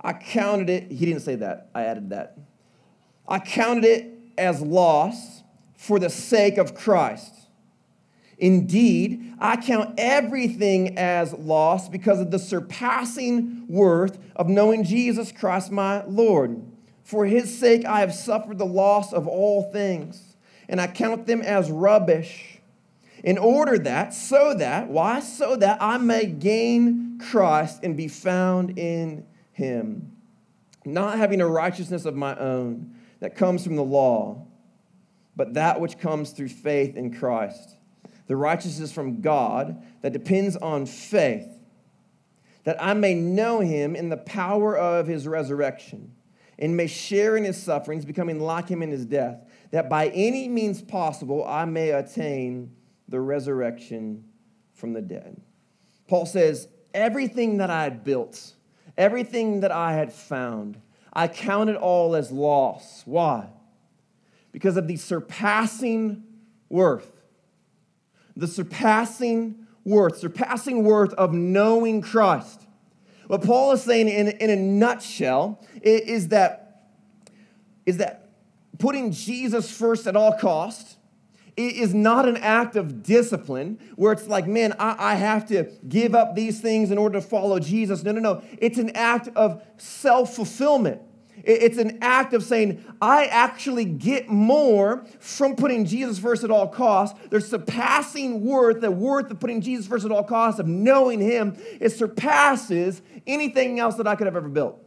I 0.00 0.12
counted 0.14 0.70
it. 0.70 0.90
He 0.90 1.06
didn't 1.06 1.22
say 1.22 1.36
that, 1.36 1.68
I 1.74 1.84
added 1.84 2.10
that. 2.10 2.38
I 3.28 3.38
counted 3.38 3.84
it 3.84 4.18
as 4.36 4.60
loss 4.60 5.42
for 5.76 5.98
the 5.98 6.10
sake 6.10 6.58
of 6.58 6.74
Christ. 6.74 7.39
Indeed, 8.40 9.34
I 9.38 9.56
count 9.56 9.94
everything 9.98 10.96
as 10.96 11.34
loss 11.34 11.90
because 11.90 12.20
of 12.20 12.30
the 12.30 12.38
surpassing 12.38 13.66
worth 13.68 14.18
of 14.34 14.48
knowing 14.48 14.82
Jesus 14.82 15.30
Christ 15.30 15.70
my 15.70 16.04
Lord. 16.06 16.62
For 17.04 17.26
his 17.26 17.56
sake, 17.56 17.84
I 17.84 18.00
have 18.00 18.14
suffered 18.14 18.56
the 18.56 18.64
loss 18.64 19.12
of 19.12 19.28
all 19.28 19.70
things, 19.70 20.36
and 20.70 20.80
I 20.80 20.86
count 20.86 21.26
them 21.26 21.42
as 21.42 21.70
rubbish. 21.70 22.60
In 23.22 23.36
order 23.36 23.76
that, 23.78 24.14
so 24.14 24.54
that, 24.54 24.88
why? 24.88 25.20
So 25.20 25.54
that 25.56 25.76
I 25.82 25.98
may 25.98 26.24
gain 26.24 27.18
Christ 27.18 27.80
and 27.82 27.94
be 27.94 28.08
found 28.08 28.78
in 28.78 29.26
him, 29.52 30.16
not 30.86 31.18
having 31.18 31.42
a 31.42 31.46
righteousness 31.46 32.06
of 32.06 32.16
my 32.16 32.34
own 32.36 32.94
that 33.18 33.36
comes 33.36 33.64
from 33.64 33.76
the 33.76 33.84
law, 33.84 34.46
but 35.36 35.52
that 35.54 35.78
which 35.78 35.98
comes 35.98 36.30
through 36.30 36.48
faith 36.48 36.96
in 36.96 37.14
Christ 37.14 37.76
the 38.30 38.36
righteousness 38.36 38.92
from 38.92 39.20
God 39.20 39.82
that 40.02 40.12
depends 40.12 40.54
on 40.54 40.86
faith, 40.86 41.48
that 42.62 42.80
I 42.80 42.94
may 42.94 43.12
know 43.12 43.58
him 43.58 43.96
in 43.96 44.08
the 44.08 44.18
power 44.18 44.78
of 44.78 45.08
his 45.08 45.26
resurrection 45.26 46.12
and 46.56 46.76
may 46.76 46.86
share 46.86 47.36
in 47.36 47.42
his 47.42 47.60
sufferings, 47.60 48.04
becoming 48.04 48.38
like 48.38 48.68
him 48.68 48.82
in 48.82 48.92
his 48.92 49.04
death, 49.04 49.44
that 49.72 49.90
by 49.90 50.10
any 50.10 50.46
means 50.46 50.80
possible 50.80 51.44
I 51.44 51.64
may 51.64 51.90
attain 51.90 52.70
the 53.08 53.18
resurrection 53.18 54.22
from 54.74 54.92
the 54.92 55.02
dead. 55.02 55.40
Paul 56.06 56.24
says, 56.24 56.68
Everything 56.94 57.56
that 57.56 57.68
I 57.68 57.82
had 57.82 58.04
built, 58.04 58.54
everything 58.96 59.58
that 59.58 59.72
I 59.72 59.94
had 59.94 60.12
found, 60.12 60.80
I 61.12 61.26
counted 61.26 61.74
all 61.74 62.14
as 62.14 62.30
loss. 62.30 63.02
Why? 63.06 63.48
Because 64.52 64.76
of 64.76 64.86
the 64.86 64.98
surpassing 64.98 66.22
worth 66.68 67.19
the 68.40 68.46
surpassing 68.46 69.66
worth, 69.84 70.18
surpassing 70.18 70.82
worth 70.82 71.12
of 71.14 71.32
knowing 71.32 72.00
Christ. 72.00 72.66
What 73.26 73.44
Paul 73.44 73.72
is 73.72 73.82
saying 73.82 74.08
in, 74.08 74.28
in 74.28 74.50
a 74.50 74.56
nutshell 74.56 75.62
is 75.82 76.28
that, 76.28 76.86
is 77.86 77.98
that 77.98 78.30
putting 78.78 79.12
Jesus 79.12 79.70
first 79.70 80.06
at 80.06 80.16
all 80.16 80.32
cost 80.32 80.96
is 81.56 81.92
not 81.92 82.26
an 82.26 82.38
act 82.38 82.76
of 82.76 83.02
discipline 83.02 83.78
where 83.96 84.12
it's 84.12 84.26
like, 84.26 84.46
man, 84.46 84.74
I, 84.78 84.96
I 84.98 85.14
have 85.16 85.46
to 85.48 85.64
give 85.86 86.14
up 86.14 86.34
these 86.34 86.60
things 86.60 86.90
in 86.90 86.96
order 86.96 87.20
to 87.20 87.26
follow 87.26 87.58
Jesus. 87.58 88.02
No, 88.02 88.12
no, 88.12 88.20
no. 88.20 88.42
It's 88.58 88.78
an 88.78 88.90
act 88.96 89.28
of 89.36 89.62
self 89.76 90.34
fulfillment. 90.34 91.02
It's 91.44 91.78
an 91.78 91.98
act 92.02 92.34
of 92.34 92.42
saying, 92.42 92.84
I 93.00 93.26
actually 93.26 93.84
get 93.84 94.28
more 94.28 95.04
from 95.18 95.56
putting 95.56 95.84
Jesus 95.84 96.18
first 96.18 96.44
at 96.44 96.50
all 96.50 96.68
costs. 96.68 97.18
There's 97.30 97.48
surpassing 97.48 98.44
worth, 98.44 98.80
the 98.80 98.90
worth 98.90 99.30
of 99.30 99.40
putting 99.40 99.60
Jesus 99.60 99.86
first 99.86 100.04
at 100.04 100.12
all 100.12 100.24
costs, 100.24 100.60
of 100.60 100.66
knowing 100.66 101.20
Him. 101.20 101.56
It 101.80 101.90
surpasses 101.90 103.00
anything 103.26 103.78
else 103.78 103.96
that 103.96 104.06
I 104.06 104.16
could 104.16 104.26
have 104.26 104.36
ever 104.36 104.48
built. 104.48 104.82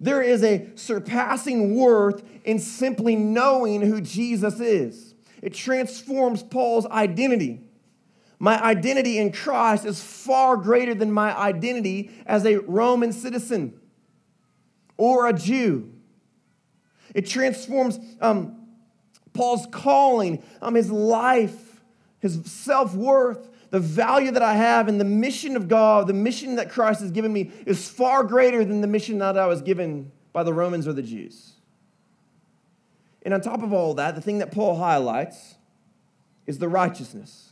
There 0.00 0.22
is 0.22 0.42
a 0.42 0.68
surpassing 0.74 1.76
worth 1.76 2.24
in 2.44 2.58
simply 2.58 3.14
knowing 3.14 3.82
who 3.82 4.00
Jesus 4.00 4.58
is. 4.58 5.14
It 5.42 5.54
transforms 5.54 6.42
Paul's 6.42 6.86
identity. 6.86 7.60
My 8.38 8.60
identity 8.60 9.18
in 9.18 9.30
Christ 9.30 9.84
is 9.84 10.02
far 10.02 10.56
greater 10.56 10.94
than 10.94 11.12
my 11.12 11.36
identity 11.36 12.10
as 12.26 12.44
a 12.44 12.56
Roman 12.56 13.12
citizen 13.12 13.78
or 15.02 15.26
a 15.26 15.32
Jew. 15.32 15.92
It 17.12 17.26
transforms 17.26 17.98
um, 18.20 18.56
Paul's 19.32 19.66
calling, 19.72 20.44
um, 20.62 20.76
his 20.76 20.92
life, 20.92 21.82
his 22.20 22.40
self 22.44 22.94
worth, 22.94 23.50
the 23.70 23.80
value 23.80 24.30
that 24.30 24.44
I 24.44 24.54
have, 24.54 24.86
and 24.86 25.00
the 25.00 25.04
mission 25.04 25.56
of 25.56 25.66
God, 25.66 26.06
the 26.06 26.12
mission 26.12 26.54
that 26.54 26.70
Christ 26.70 27.00
has 27.00 27.10
given 27.10 27.32
me 27.32 27.50
is 27.66 27.88
far 27.88 28.22
greater 28.22 28.64
than 28.64 28.80
the 28.80 28.86
mission 28.86 29.18
that 29.18 29.36
I 29.36 29.46
was 29.46 29.60
given 29.60 30.12
by 30.32 30.44
the 30.44 30.54
Romans 30.54 30.86
or 30.86 30.92
the 30.92 31.02
Jews. 31.02 31.54
And 33.24 33.34
on 33.34 33.40
top 33.40 33.64
of 33.64 33.72
all 33.72 33.94
that, 33.94 34.14
the 34.14 34.20
thing 34.20 34.38
that 34.38 34.52
Paul 34.52 34.76
highlights 34.76 35.56
is 36.46 36.58
the 36.58 36.68
righteousness. 36.68 37.50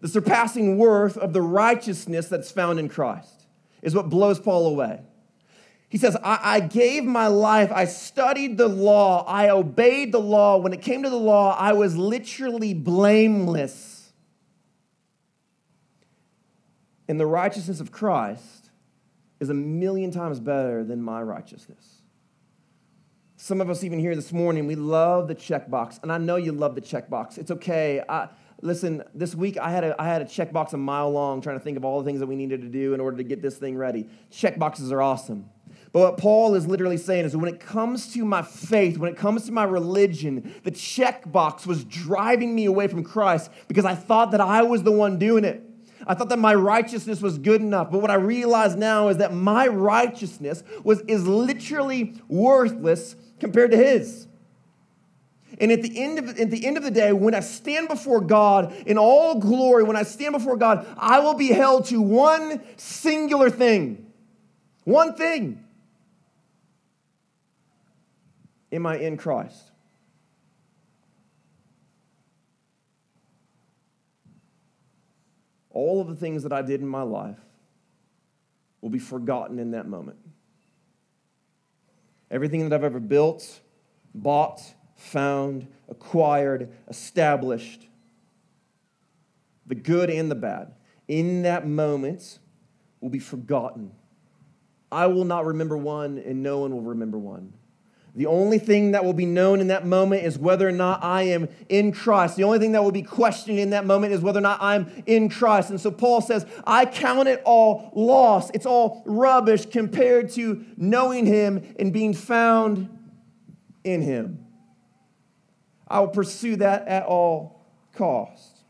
The 0.00 0.08
surpassing 0.08 0.78
worth 0.78 1.18
of 1.18 1.34
the 1.34 1.42
righteousness 1.42 2.28
that's 2.28 2.50
found 2.50 2.78
in 2.78 2.88
Christ 2.88 3.48
is 3.82 3.94
what 3.94 4.08
blows 4.08 4.40
Paul 4.40 4.66
away. 4.66 5.02
He 5.94 5.98
says, 5.98 6.16
I, 6.24 6.40
I, 6.42 6.58
gave 6.58 7.04
my 7.04 7.28
life, 7.28 7.70
I 7.70 7.84
studied 7.84 8.58
the 8.58 8.66
law, 8.66 9.24
I 9.28 9.50
obeyed 9.50 10.10
the 10.10 10.18
law. 10.18 10.56
When 10.56 10.72
it 10.72 10.82
came 10.82 11.04
to 11.04 11.08
the 11.08 11.14
law, 11.14 11.56
I 11.56 11.72
was 11.72 11.96
literally 11.96 12.74
blameless. 12.74 14.12
And 17.06 17.20
the 17.20 17.26
righteousness 17.26 17.78
of 17.78 17.92
Christ 17.92 18.70
is 19.38 19.50
a 19.50 19.54
million 19.54 20.10
times 20.10 20.40
better 20.40 20.82
than 20.82 21.00
my 21.00 21.22
righteousness. 21.22 22.02
Some 23.36 23.60
of 23.60 23.70
us, 23.70 23.84
even 23.84 24.00
here 24.00 24.16
this 24.16 24.32
morning, 24.32 24.66
we 24.66 24.74
love 24.74 25.28
the 25.28 25.36
checkbox. 25.36 26.02
And 26.02 26.10
I 26.10 26.18
know 26.18 26.34
you 26.34 26.50
love 26.50 26.74
the 26.74 26.80
checkbox. 26.80 27.38
It's 27.38 27.52
okay. 27.52 28.02
I, 28.08 28.30
listen, 28.62 29.04
this 29.14 29.36
week 29.36 29.58
I 29.58 29.70
had, 29.70 29.84
a, 29.84 29.94
I 30.02 30.08
had 30.08 30.22
a 30.22 30.24
checkbox 30.24 30.72
a 30.72 30.76
mile 30.76 31.12
long 31.12 31.40
trying 31.40 31.56
to 31.56 31.62
think 31.62 31.76
of 31.76 31.84
all 31.84 32.00
the 32.00 32.04
things 32.04 32.18
that 32.18 32.26
we 32.26 32.34
needed 32.34 32.62
to 32.62 32.68
do 32.68 32.94
in 32.94 33.00
order 33.00 33.16
to 33.18 33.22
get 33.22 33.42
this 33.42 33.58
thing 33.58 33.76
ready. 33.76 34.08
Checkboxes 34.32 34.90
are 34.90 35.00
awesome. 35.00 35.50
But 35.94 36.00
what 36.00 36.18
Paul 36.18 36.56
is 36.56 36.66
literally 36.66 36.96
saying 36.96 37.24
is 37.24 37.36
when 37.36 37.54
it 37.54 37.60
comes 37.60 38.12
to 38.14 38.24
my 38.24 38.42
faith, 38.42 38.98
when 38.98 39.08
it 39.08 39.16
comes 39.16 39.46
to 39.46 39.52
my 39.52 39.62
religion, 39.62 40.52
the 40.64 40.72
checkbox 40.72 41.68
was 41.68 41.84
driving 41.84 42.52
me 42.52 42.64
away 42.64 42.88
from 42.88 43.04
Christ 43.04 43.48
because 43.68 43.84
I 43.84 43.94
thought 43.94 44.32
that 44.32 44.40
I 44.40 44.64
was 44.64 44.82
the 44.82 44.90
one 44.90 45.20
doing 45.20 45.44
it. 45.44 45.62
I 46.04 46.14
thought 46.14 46.30
that 46.30 46.40
my 46.40 46.52
righteousness 46.52 47.20
was 47.20 47.38
good 47.38 47.60
enough. 47.60 47.92
But 47.92 48.02
what 48.02 48.10
I 48.10 48.16
realize 48.16 48.74
now 48.74 49.06
is 49.06 49.18
that 49.18 49.32
my 49.32 49.68
righteousness 49.68 50.64
was, 50.82 51.00
is 51.02 51.28
literally 51.28 52.20
worthless 52.26 53.14
compared 53.38 53.70
to 53.70 53.76
his. 53.76 54.26
And 55.60 55.70
at 55.70 55.82
the, 55.82 55.96
end 55.96 56.18
of, 56.18 56.28
at 56.40 56.50
the 56.50 56.66
end 56.66 56.76
of 56.76 56.82
the 56.82 56.90
day, 56.90 57.12
when 57.12 57.36
I 57.36 57.40
stand 57.40 57.86
before 57.86 58.20
God 58.20 58.72
in 58.84 58.98
all 58.98 59.38
glory, 59.38 59.84
when 59.84 59.96
I 59.96 60.02
stand 60.02 60.32
before 60.32 60.56
God, 60.56 60.88
I 60.98 61.20
will 61.20 61.34
be 61.34 61.52
held 61.52 61.84
to 61.86 62.00
one 62.00 62.64
singular 62.76 63.48
thing. 63.48 64.10
One 64.82 65.14
thing. 65.14 65.63
Am 68.72 68.86
I 68.86 68.98
in 68.98 69.16
Christ? 69.16 69.70
All 75.70 76.00
of 76.00 76.08
the 76.08 76.14
things 76.14 76.44
that 76.44 76.52
I 76.52 76.62
did 76.62 76.80
in 76.80 76.86
my 76.86 77.02
life 77.02 77.40
will 78.80 78.90
be 78.90 78.98
forgotten 78.98 79.58
in 79.58 79.72
that 79.72 79.88
moment. 79.88 80.18
Everything 82.30 82.68
that 82.68 82.72
I've 82.74 82.84
ever 82.84 83.00
built, 83.00 83.60
bought, 84.14 84.60
found, 84.94 85.66
acquired, 85.88 86.72
established, 86.88 87.88
the 89.66 89.74
good 89.74 90.10
and 90.10 90.30
the 90.30 90.34
bad, 90.34 90.74
in 91.08 91.42
that 91.42 91.66
moment 91.66 92.38
will 93.00 93.10
be 93.10 93.18
forgotten. 93.18 93.90
I 94.92 95.06
will 95.06 95.24
not 95.24 95.44
remember 95.44 95.76
one, 95.76 96.18
and 96.18 96.42
no 96.42 96.60
one 96.60 96.72
will 96.72 96.82
remember 96.82 97.18
one. 97.18 97.52
The 98.16 98.26
only 98.26 98.58
thing 98.58 98.92
that 98.92 99.04
will 99.04 99.12
be 99.12 99.26
known 99.26 99.60
in 99.60 99.66
that 99.68 99.84
moment 99.84 100.24
is 100.24 100.38
whether 100.38 100.68
or 100.68 100.72
not 100.72 101.02
I 101.02 101.22
am 101.22 101.48
in 101.68 101.90
Christ. 101.90 102.36
The 102.36 102.44
only 102.44 102.60
thing 102.60 102.70
that 102.72 102.84
will 102.84 102.92
be 102.92 103.02
questioned 103.02 103.58
in 103.58 103.70
that 103.70 103.86
moment 103.86 104.12
is 104.12 104.20
whether 104.20 104.38
or 104.38 104.42
not 104.42 104.62
I'm 104.62 105.02
in 105.04 105.28
Christ. 105.28 105.70
And 105.70 105.80
so 105.80 105.90
Paul 105.90 106.20
says, 106.20 106.46
I 106.64 106.86
count 106.86 107.26
it 107.26 107.42
all 107.44 107.90
loss. 107.92 108.50
It's 108.54 108.66
all 108.66 109.02
rubbish 109.04 109.66
compared 109.66 110.30
to 110.32 110.64
knowing 110.76 111.26
him 111.26 111.74
and 111.76 111.92
being 111.92 112.14
found 112.14 112.88
in 113.82 114.00
him. 114.00 114.46
I 115.88 115.98
will 115.98 116.08
pursue 116.08 116.54
that 116.56 116.86
at 116.86 117.06
all 117.06 117.66
cost. 117.94 118.60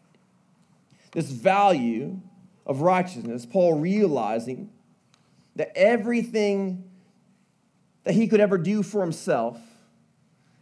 This 1.12 1.30
value 1.30 2.18
of 2.64 2.80
righteousness, 2.80 3.44
Paul 3.44 3.74
realizing 3.74 4.70
that 5.56 5.70
everything 5.76 6.90
that 8.04 8.14
he 8.14 8.28
could 8.28 8.40
ever 8.40 8.58
do 8.58 8.82
for 8.82 9.00
himself 9.00 9.58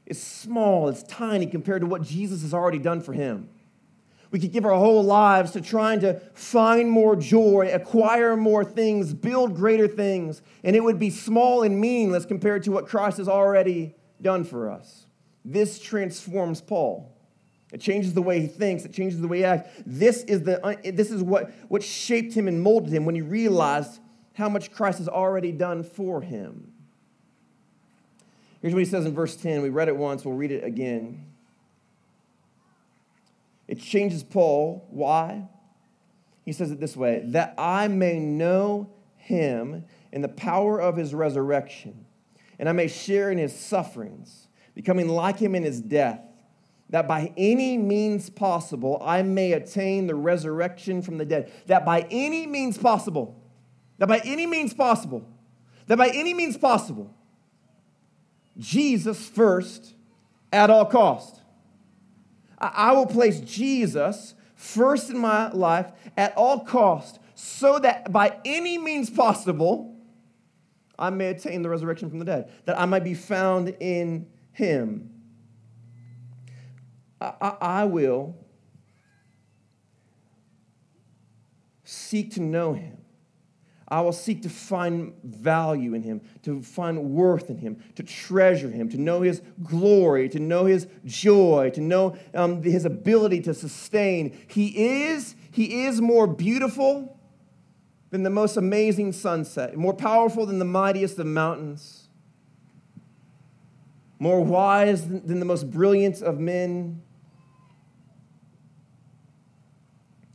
is 0.06 0.22
small, 0.22 0.88
it's 0.88 1.02
tiny 1.04 1.46
compared 1.46 1.82
to 1.82 1.86
what 1.86 2.02
Jesus 2.02 2.42
has 2.42 2.54
already 2.54 2.78
done 2.78 3.00
for 3.00 3.12
him. 3.12 3.48
We 4.30 4.38
could 4.38 4.52
give 4.52 4.64
our 4.64 4.72
whole 4.72 5.02
lives 5.04 5.52
to 5.52 5.60
trying 5.60 6.00
to 6.00 6.18
find 6.32 6.90
more 6.90 7.14
joy, 7.14 7.70
acquire 7.72 8.34
more 8.34 8.64
things, 8.64 9.12
build 9.12 9.54
greater 9.54 9.86
things, 9.86 10.40
and 10.64 10.74
it 10.74 10.82
would 10.82 10.98
be 10.98 11.10
small 11.10 11.62
and 11.62 11.78
meaningless 11.78 12.24
compared 12.24 12.62
to 12.64 12.72
what 12.72 12.86
Christ 12.88 13.18
has 13.18 13.28
already 13.28 13.94
done 14.22 14.44
for 14.44 14.70
us. 14.70 15.06
This 15.44 15.78
transforms 15.78 16.62
Paul. 16.62 17.14
It 17.72 17.80
changes 17.80 18.14
the 18.14 18.22
way 18.22 18.40
he 18.40 18.46
thinks, 18.46 18.84
it 18.84 18.92
changes 18.92 19.20
the 19.20 19.28
way 19.28 19.38
he 19.38 19.44
acts. 19.44 19.68
This 19.84 20.24
is, 20.24 20.42
the, 20.42 20.64
uh, 20.64 20.76
this 20.84 21.10
is 21.10 21.22
what, 21.22 21.50
what 21.68 21.82
shaped 21.82 22.34
him 22.34 22.48
and 22.48 22.62
molded 22.62 22.92
him 22.92 23.04
when 23.04 23.14
he 23.14 23.22
realized 23.22 24.00
how 24.34 24.48
much 24.48 24.72
Christ 24.72 24.98
has 24.98 25.08
already 25.08 25.52
done 25.52 25.82
for 25.82 26.22
him. 26.22 26.71
Here's 28.62 28.72
what 28.72 28.78
he 28.78 28.88
says 28.88 29.04
in 29.04 29.12
verse 29.12 29.34
10. 29.36 29.60
We 29.60 29.68
read 29.68 29.88
it 29.88 29.96
once, 29.96 30.24
we'll 30.24 30.36
read 30.36 30.52
it 30.52 30.62
again. 30.64 31.26
It 33.66 33.80
changes 33.80 34.22
Paul. 34.22 34.86
Why? 34.90 35.48
He 36.44 36.52
says 36.52 36.70
it 36.70 36.80
this 36.80 36.96
way 36.96 37.22
that 37.26 37.54
I 37.58 37.88
may 37.88 38.18
know 38.18 38.90
him 39.16 39.84
in 40.12 40.22
the 40.22 40.28
power 40.28 40.80
of 40.80 40.96
his 40.96 41.14
resurrection, 41.14 42.06
and 42.58 42.68
I 42.68 42.72
may 42.72 42.86
share 42.86 43.30
in 43.30 43.38
his 43.38 43.54
sufferings, 43.54 44.48
becoming 44.74 45.08
like 45.08 45.38
him 45.38 45.54
in 45.54 45.64
his 45.64 45.80
death, 45.80 46.20
that 46.90 47.08
by 47.08 47.32
any 47.36 47.78
means 47.78 48.30
possible 48.30 48.98
I 49.02 49.22
may 49.22 49.52
attain 49.52 50.06
the 50.06 50.14
resurrection 50.14 51.02
from 51.02 51.18
the 51.18 51.24
dead. 51.24 51.50
That 51.66 51.84
by 51.84 52.06
any 52.10 52.46
means 52.46 52.78
possible, 52.78 53.42
that 53.98 54.08
by 54.08 54.20
any 54.24 54.46
means 54.46 54.74
possible, 54.74 55.26
that 55.86 55.96
by 55.96 56.08
any 56.08 56.34
means 56.34 56.56
possible, 56.58 57.16
Jesus 58.58 59.28
first 59.28 59.94
at 60.52 60.70
all 60.70 60.86
cost. 60.86 61.40
I 62.58 62.92
will 62.92 63.06
place 63.06 63.40
Jesus 63.40 64.34
first 64.54 65.10
in 65.10 65.18
my 65.18 65.50
life 65.50 65.90
at 66.16 66.36
all 66.36 66.60
cost 66.60 67.18
so 67.34 67.78
that 67.80 68.12
by 68.12 68.38
any 68.44 68.78
means 68.78 69.10
possible 69.10 69.96
I 70.98 71.10
may 71.10 71.28
attain 71.28 71.62
the 71.62 71.68
resurrection 71.68 72.08
from 72.08 72.20
the 72.20 72.24
dead, 72.24 72.52
that 72.66 72.78
I 72.78 72.84
might 72.84 73.02
be 73.02 73.14
found 73.14 73.74
in 73.80 74.28
him. 74.52 75.10
I, 77.20 77.32
I, 77.40 77.56
I 77.60 77.84
will 77.84 78.36
seek 81.82 82.32
to 82.34 82.40
know 82.40 82.74
him. 82.74 83.01
I 83.92 84.00
will 84.00 84.14
seek 84.14 84.40
to 84.44 84.48
find 84.48 85.12
value 85.22 85.92
in 85.92 86.02
him, 86.02 86.22
to 86.44 86.62
find 86.62 87.10
worth 87.10 87.50
in 87.50 87.58
him, 87.58 87.76
to 87.96 88.02
treasure 88.02 88.70
him, 88.70 88.88
to 88.88 88.96
know 88.96 89.20
his 89.20 89.42
glory, 89.62 90.30
to 90.30 90.38
know 90.38 90.64
his 90.64 90.86
joy, 91.04 91.70
to 91.74 91.80
know 91.82 92.16
um, 92.32 92.62
his 92.62 92.86
ability 92.86 93.42
to 93.42 93.52
sustain. 93.52 94.34
He 94.48 95.02
is, 95.02 95.36
he 95.50 95.84
is 95.84 96.00
more 96.00 96.26
beautiful 96.26 97.20
than 98.08 98.22
the 98.22 98.30
most 98.30 98.56
amazing 98.56 99.12
sunset, 99.12 99.76
more 99.76 99.92
powerful 99.92 100.46
than 100.46 100.58
the 100.58 100.64
mightiest 100.64 101.18
of 101.18 101.26
mountains, 101.26 102.08
more 104.18 104.40
wise 104.40 105.06
than 105.06 105.38
the 105.38 105.44
most 105.44 105.70
brilliant 105.70 106.22
of 106.22 106.40
men. 106.40 107.02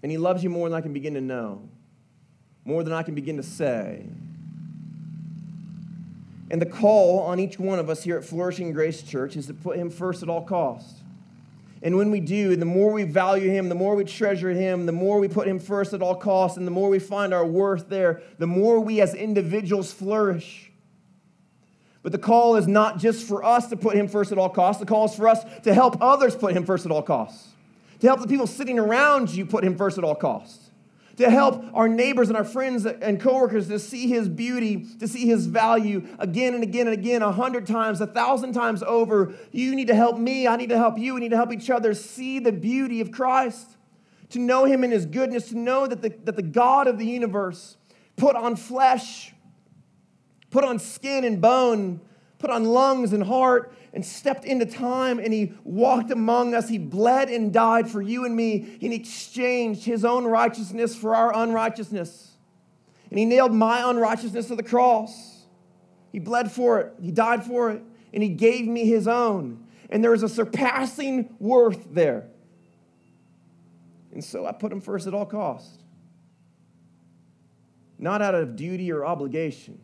And 0.03 0.11
he 0.11 0.19
loves 0.19 0.43
you 0.43 0.51
more 0.51 0.69
than 0.69 0.77
I 0.77 0.81
can 0.81 0.93
begin 0.93 1.15
to 1.15 1.21
know 1.21 1.67
more 2.67 2.83
than 2.83 2.91
I 2.91 3.01
can 3.01 3.15
begin 3.15 3.37
to 3.37 3.43
say. 3.43 4.03
And 6.51 6.61
the 6.61 6.65
call 6.65 7.19
on 7.21 7.39
each 7.39 7.57
one 7.57 7.79
of 7.79 7.89
us 7.89 8.03
here 8.03 8.17
at 8.17 8.25
Flourishing 8.25 8.73
Grace 8.73 9.01
Church 9.01 9.37
is 9.37 9.47
to 9.47 9.53
put 9.53 9.77
Him 9.77 9.89
first 9.89 10.21
at 10.21 10.29
all 10.29 10.43
costs. 10.43 11.01
And 11.81 11.95
when 11.95 12.11
we 12.11 12.19
do, 12.19 12.51
and 12.51 12.61
the 12.61 12.65
more 12.65 12.91
we 12.91 13.03
value 13.03 13.49
Him, 13.49 13.69
the 13.69 13.75
more 13.75 13.95
we 13.95 14.03
treasure 14.03 14.49
Him, 14.49 14.85
the 14.85 14.91
more 14.91 15.19
we 15.19 15.29
put 15.29 15.47
Him 15.47 15.59
first 15.59 15.93
at 15.93 16.01
all 16.01 16.15
costs, 16.15 16.57
and 16.57 16.67
the 16.67 16.71
more 16.71 16.89
we 16.89 16.99
find 16.99 17.33
our 17.33 17.45
worth 17.45 17.87
there, 17.87 18.21
the 18.37 18.47
more 18.47 18.81
we 18.81 18.99
as 18.99 19.13
individuals 19.13 19.93
flourish. 19.93 20.71
But 22.03 22.11
the 22.11 22.17
call 22.17 22.57
is 22.57 22.67
not 22.67 22.97
just 22.99 23.25
for 23.25 23.43
us 23.43 23.67
to 23.69 23.77
put 23.77 23.95
Him 23.95 24.09
first 24.09 24.31
at 24.33 24.37
all 24.37 24.49
costs, 24.49 24.81
the 24.81 24.85
call 24.85 25.05
is 25.05 25.15
for 25.15 25.29
us 25.29 25.43
to 25.63 25.73
help 25.73 26.01
others 26.01 26.35
put 26.35 26.53
Him 26.53 26.65
first 26.65 26.85
at 26.85 26.91
all 26.91 27.03
costs, 27.03 27.49
to 27.99 28.07
help 28.07 28.19
the 28.19 28.27
people 28.27 28.47
sitting 28.47 28.77
around 28.77 29.29
you 29.29 29.45
put 29.45 29.63
Him 29.63 29.77
first 29.77 29.97
at 29.97 30.03
all 30.03 30.15
costs 30.15 30.66
to 31.17 31.29
help 31.29 31.63
our 31.73 31.87
neighbors 31.87 32.29
and 32.29 32.37
our 32.37 32.43
friends 32.43 32.85
and 32.85 33.19
coworkers 33.19 33.67
to 33.67 33.79
see 33.79 34.07
his 34.07 34.29
beauty, 34.29 34.85
to 34.99 35.07
see 35.07 35.25
his 35.25 35.47
value 35.47 36.07
again 36.19 36.53
and 36.53 36.63
again 36.63 36.87
and 36.87 36.93
again, 36.93 37.21
a 37.23 37.31
hundred 37.31 37.65
times, 37.65 37.99
a 38.01 38.07
thousand 38.07 38.53
times 38.53 38.83
over. 38.83 39.33
You 39.51 39.75
need 39.75 39.87
to 39.87 39.95
help 39.95 40.17
me. 40.17 40.47
I 40.47 40.55
need 40.55 40.69
to 40.69 40.77
help 40.77 40.97
you. 40.97 41.15
We 41.15 41.21
need 41.21 41.31
to 41.31 41.35
help 41.35 41.51
each 41.51 41.69
other 41.69 41.93
see 41.93 42.39
the 42.39 42.51
beauty 42.51 43.01
of 43.01 43.11
Christ, 43.11 43.77
to 44.29 44.39
know 44.39 44.65
him 44.65 44.83
in 44.83 44.91
his 44.91 45.05
goodness, 45.05 45.49
to 45.49 45.57
know 45.57 45.87
that 45.87 46.01
the, 46.01 46.09
that 46.23 46.35
the 46.35 46.43
God 46.43 46.87
of 46.87 46.99
the 46.99 47.05
universe 47.05 47.77
put 48.15 48.35
on 48.35 48.55
flesh, 48.55 49.33
put 50.51 50.63
on 50.63 50.77
skin 50.77 51.23
and 51.23 51.41
bone, 51.41 52.01
put 52.39 52.49
on 52.49 52.65
lungs 52.65 53.13
and 53.13 53.23
heart, 53.23 53.73
and 53.93 54.05
stepped 54.05 54.45
into 54.45 54.65
time 54.65 55.17
and 55.17 55.33
he 55.33 55.53
walked 55.63 56.11
among 56.11 56.53
us. 56.53 56.69
He 56.69 56.77
bled 56.77 57.29
and 57.29 57.51
died 57.51 57.89
for 57.89 57.99
you 57.99 58.25
and 58.25 58.35
me. 58.35 58.59
And 58.79 58.93
he 58.93 58.95
exchanged 58.95 59.85
his 59.85 60.05
own 60.05 60.25
righteousness 60.25 60.95
for 60.95 61.15
our 61.15 61.35
unrighteousness. 61.35 62.33
And 63.09 63.17
he 63.17 63.25
nailed 63.25 63.53
my 63.53 63.89
unrighteousness 63.89 64.49
to 64.49 64.55
the 64.55 64.61
cross. 64.61 65.45
He 66.11 66.19
bled 66.19 66.51
for 66.51 66.79
it, 66.79 66.93
he 67.01 67.11
died 67.11 67.43
for 67.43 67.71
it, 67.71 67.81
and 68.13 68.21
he 68.21 68.29
gave 68.29 68.67
me 68.67 68.85
his 68.85 69.07
own. 69.07 69.65
And 69.89 70.03
there 70.03 70.13
is 70.13 70.21
a 70.21 70.29
surpassing 70.29 71.35
worth 71.39 71.87
there. 71.91 72.27
And 74.11 74.23
so 74.23 74.45
I 74.45 74.51
put 74.51 74.71
him 74.71 74.81
first 74.81 75.07
at 75.07 75.13
all 75.13 75.25
cost. 75.25 75.81
Not 77.97 78.21
out 78.21 78.35
of 78.35 78.55
duty 78.55 78.91
or 78.91 79.05
obligation, 79.05 79.79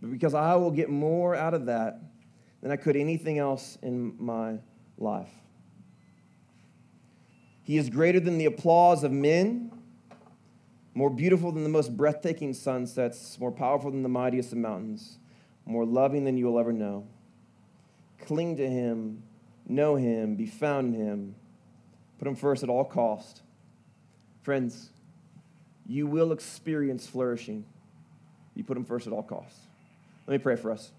because 0.00 0.34
I 0.34 0.54
will 0.56 0.70
get 0.70 0.90
more 0.90 1.34
out 1.34 1.54
of 1.54 1.66
that 1.66 2.00
than 2.62 2.70
I 2.70 2.76
could 2.76 2.96
anything 2.96 3.38
else 3.38 3.78
in 3.82 4.14
my 4.18 4.58
life. 4.96 5.30
He 7.62 7.76
is 7.76 7.90
greater 7.90 8.20
than 8.20 8.38
the 8.38 8.46
applause 8.46 9.04
of 9.04 9.12
men, 9.12 9.70
more 10.94 11.10
beautiful 11.10 11.52
than 11.52 11.64
the 11.64 11.68
most 11.68 11.96
breathtaking 11.96 12.54
sunsets, 12.54 13.38
more 13.38 13.52
powerful 13.52 13.90
than 13.90 14.02
the 14.02 14.08
mightiest 14.08 14.52
of 14.52 14.58
mountains, 14.58 15.18
more 15.66 15.84
loving 15.84 16.24
than 16.24 16.36
you 16.36 16.46
will 16.46 16.58
ever 16.58 16.72
know. 16.72 17.06
Cling 18.24 18.56
to 18.56 18.68
him, 18.68 19.22
know 19.66 19.96
him, 19.96 20.34
be 20.34 20.46
found 20.46 20.94
in 20.94 21.00
him. 21.00 21.34
Put 22.18 22.26
him 22.26 22.34
first 22.34 22.62
at 22.62 22.68
all 22.68 22.84
cost. 22.84 23.42
Friends, 24.42 24.90
you 25.86 26.06
will 26.06 26.32
experience 26.32 27.06
flourishing. 27.06 27.64
You 28.54 28.64
put 28.64 28.76
him 28.76 28.84
first 28.84 29.06
at 29.06 29.12
all 29.12 29.22
costs. 29.22 29.67
Let 30.28 30.32
me 30.32 30.38
pray 30.40 30.56
for 30.56 30.70
us. 30.70 30.92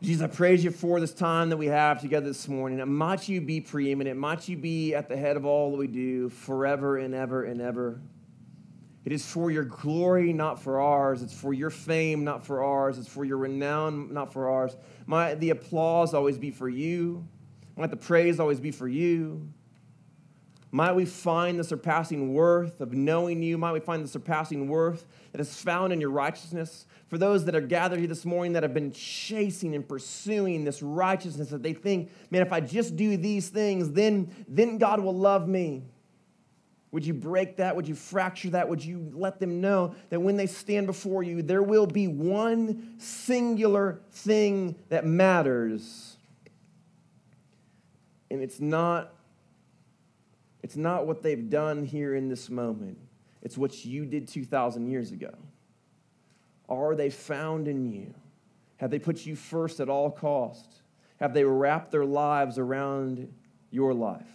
Jesus, 0.00 0.22
I 0.22 0.28
praise 0.28 0.62
you 0.62 0.70
for 0.70 1.00
this 1.00 1.12
time 1.12 1.50
that 1.50 1.56
we 1.56 1.66
have 1.66 2.00
together 2.00 2.28
this 2.28 2.46
morning. 2.46 2.80
And 2.80 2.96
might 2.96 3.28
you 3.28 3.40
be 3.40 3.60
preeminent. 3.60 4.16
Might 4.16 4.48
you 4.48 4.56
be 4.56 4.94
at 4.94 5.08
the 5.08 5.16
head 5.16 5.36
of 5.36 5.44
all 5.44 5.72
that 5.72 5.78
we 5.78 5.88
do 5.88 6.28
forever 6.28 6.96
and 6.98 7.12
ever 7.12 7.42
and 7.42 7.60
ever. 7.60 8.00
It 9.04 9.10
is 9.10 9.26
for 9.26 9.50
your 9.50 9.64
glory, 9.64 10.32
not 10.32 10.62
for 10.62 10.80
ours. 10.80 11.22
It's 11.22 11.34
for 11.34 11.52
your 11.52 11.70
fame, 11.70 12.22
not 12.22 12.46
for 12.46 12.62
ours. 12.62 12.98
It's 12.98 13.08
for 13.08 13.24
your 13.24 13.38
renown, 13.38 14.14
not 14.14 14.32
for 14.32 14.48
ours. 14.48 14.76
Might 15.06 15.40
the 15.40 15.50
applause 15.50 16.14
always 16.14 16.38
be 16.38 16.52
for 16.52 16.68
you. 16.68 17.26
Might 17.76 17.90
the 17.90 17.96
praise 17.96 18.38
always 18.38 18.60
be 18.60 18.70
for 18.70 18.86
you. 18.86 19.48
Might 20.72 20.92
we 20.92 21.04
find 21.04 21.58
the 21.58 21.64
surpassing 21.64 22.34
worth 22.34 22.80
of 22.80 22.92
knowing 22.92 23.42
you. 23.42 23.56
Might 23.56 23.72
we 23.72 23.80
find 23.80 24.02
the 24.02 24.08
surpassing 24.08 24.68
worth 24.68 25.06
that 25.32 25.40
is 25.40 25.54
found 25.60 25.92
in 25.92 26.00
your 26.00 26.10
righteousness. 26.10 26.86
For 27.08 27.18
those 27.18 27.44
that 27.44 27.54
are 27.54 27.60
gathered 27.60 28.00
here 28.00 28.08
this 28.08 28.24
morning 28.24 28.52
that 28.54 28.64
have 28.64 28.74
been 28.74 28.92
chasing 28.92 29.74
and 29.74 29.88
pursuing 29.88 30.64
this 30.64 30.82
righteousness 30.82 31.50
that 31.50 31.62
they 31.62 31.72
think, 31.72 32.10
man, 32.30 32.42
if 32.42 32.52
I 32.52 32.60
just 32.60 32.96
do 32.96 33.16
these 33.16 33.48
things, 33.48 33.92
then, 33.92 34.30
then 34.48 34.78
God 34.78 35.00
will 35.00 35.16
love 35.16 35.46
me. 35.46 35.84
Would 36.90 37.06
you 37.06 37.14
break 37.14 37.56
that? 37.56 37.76
Would 37.76 37.86
you 37.86 37.94
fracture 37.94 38.50
that? 38.50 38.68
Would 38.68 38.84
you 38.84 39.10
let 39.12 39.38
them 39.38 39.60
know 39.60 39.94
that 40.08 40.20
when 40.20 40.36
they 40.36 40.46
stand 40.46 40.86
before 40.86 41.22
you, 41.22 41.42
there 41.42 41.62
will 41.62 41.86
be 41.86 42.08
one 42.08 42.94
singular 42.98 44.00
thing 44.10 44.76
that 44.88 45.04
matters? 45.04 46.16
And 48.30 48.42
it's 48.42 48.60
not 48.60 49.12
it's 50.66 50.74
not 50.74 51.06
what 51.06 51.22
they've 51.22 51.48
done 51.48 51.84
here 51.84 52.16
in 52.16 52.28
this 52.28 52.50
moment, 52.50 52.98
it's 53.40 53.56
what 53.56 53.84
you 53.84 54.04
did 54.04 54.26
2,000 54.26 54.90
years 54.90 55.12
ago. 55.12 55.32
Are 56.68 56.96
they 56.96 57.08
found 57.08 57.68
in 57.68 57.86
you? 57.86 58.12
Have 58.78 58.90
they 58.90 58.98
put 58.98 59.24
you 59.24 59.36
first 59.36 59.78
at 59.78 59.88
all 59.88 60.10
costs? 60.10 60.82
Have 61.20 61.34
they 61.34 61.44
wrapped 61.44 61.92
their 61.92 62.04
lives 62.04 62.58
around 62.58 63.32
your 63.70 63.94
life? 63.94 64.26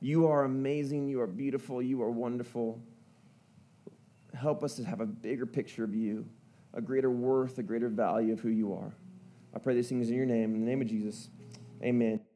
You 0.00 0.26
are 0.26 0.42
amazing. 0.42 1.06
You 1.06 1.20
are 1.20 1.28
beautiful. 1.28 1.80
You 1.80 2.02
are 2.02 2.10
wonderful. 2.10 2.82
Help 4.34 4.64
us 4.64 4.74
to 4.74 4.82
have 4.82 5.00
a 5.00 5.06
bigger 5.06 5.46
picture 5.46 5.84
of 5.84 5.94
you, 5.94 6.26
a 6.74 6.80
greater 6.80 7.12
worth, 7.12 7.58
a 7.58 7.62
greater 7.62 7.88
value 7.88 8.32
of 8.32 8.40
who 8.40 8.48
you 8.48 8.72
are. 8.72 8.92
I 9.54 9.60
pray 9.60 9.76
these 9.76 9.88
things 9.88 10.10
in 10.10 10.16
your 10.16 10.26
name. 10.26 10.56
In 10.56 10.62
the 10.62 10.66
name 10.66 10.80
of 10.82 10.88
Jesus, 10.88 11.30
amen. 11.80 12.27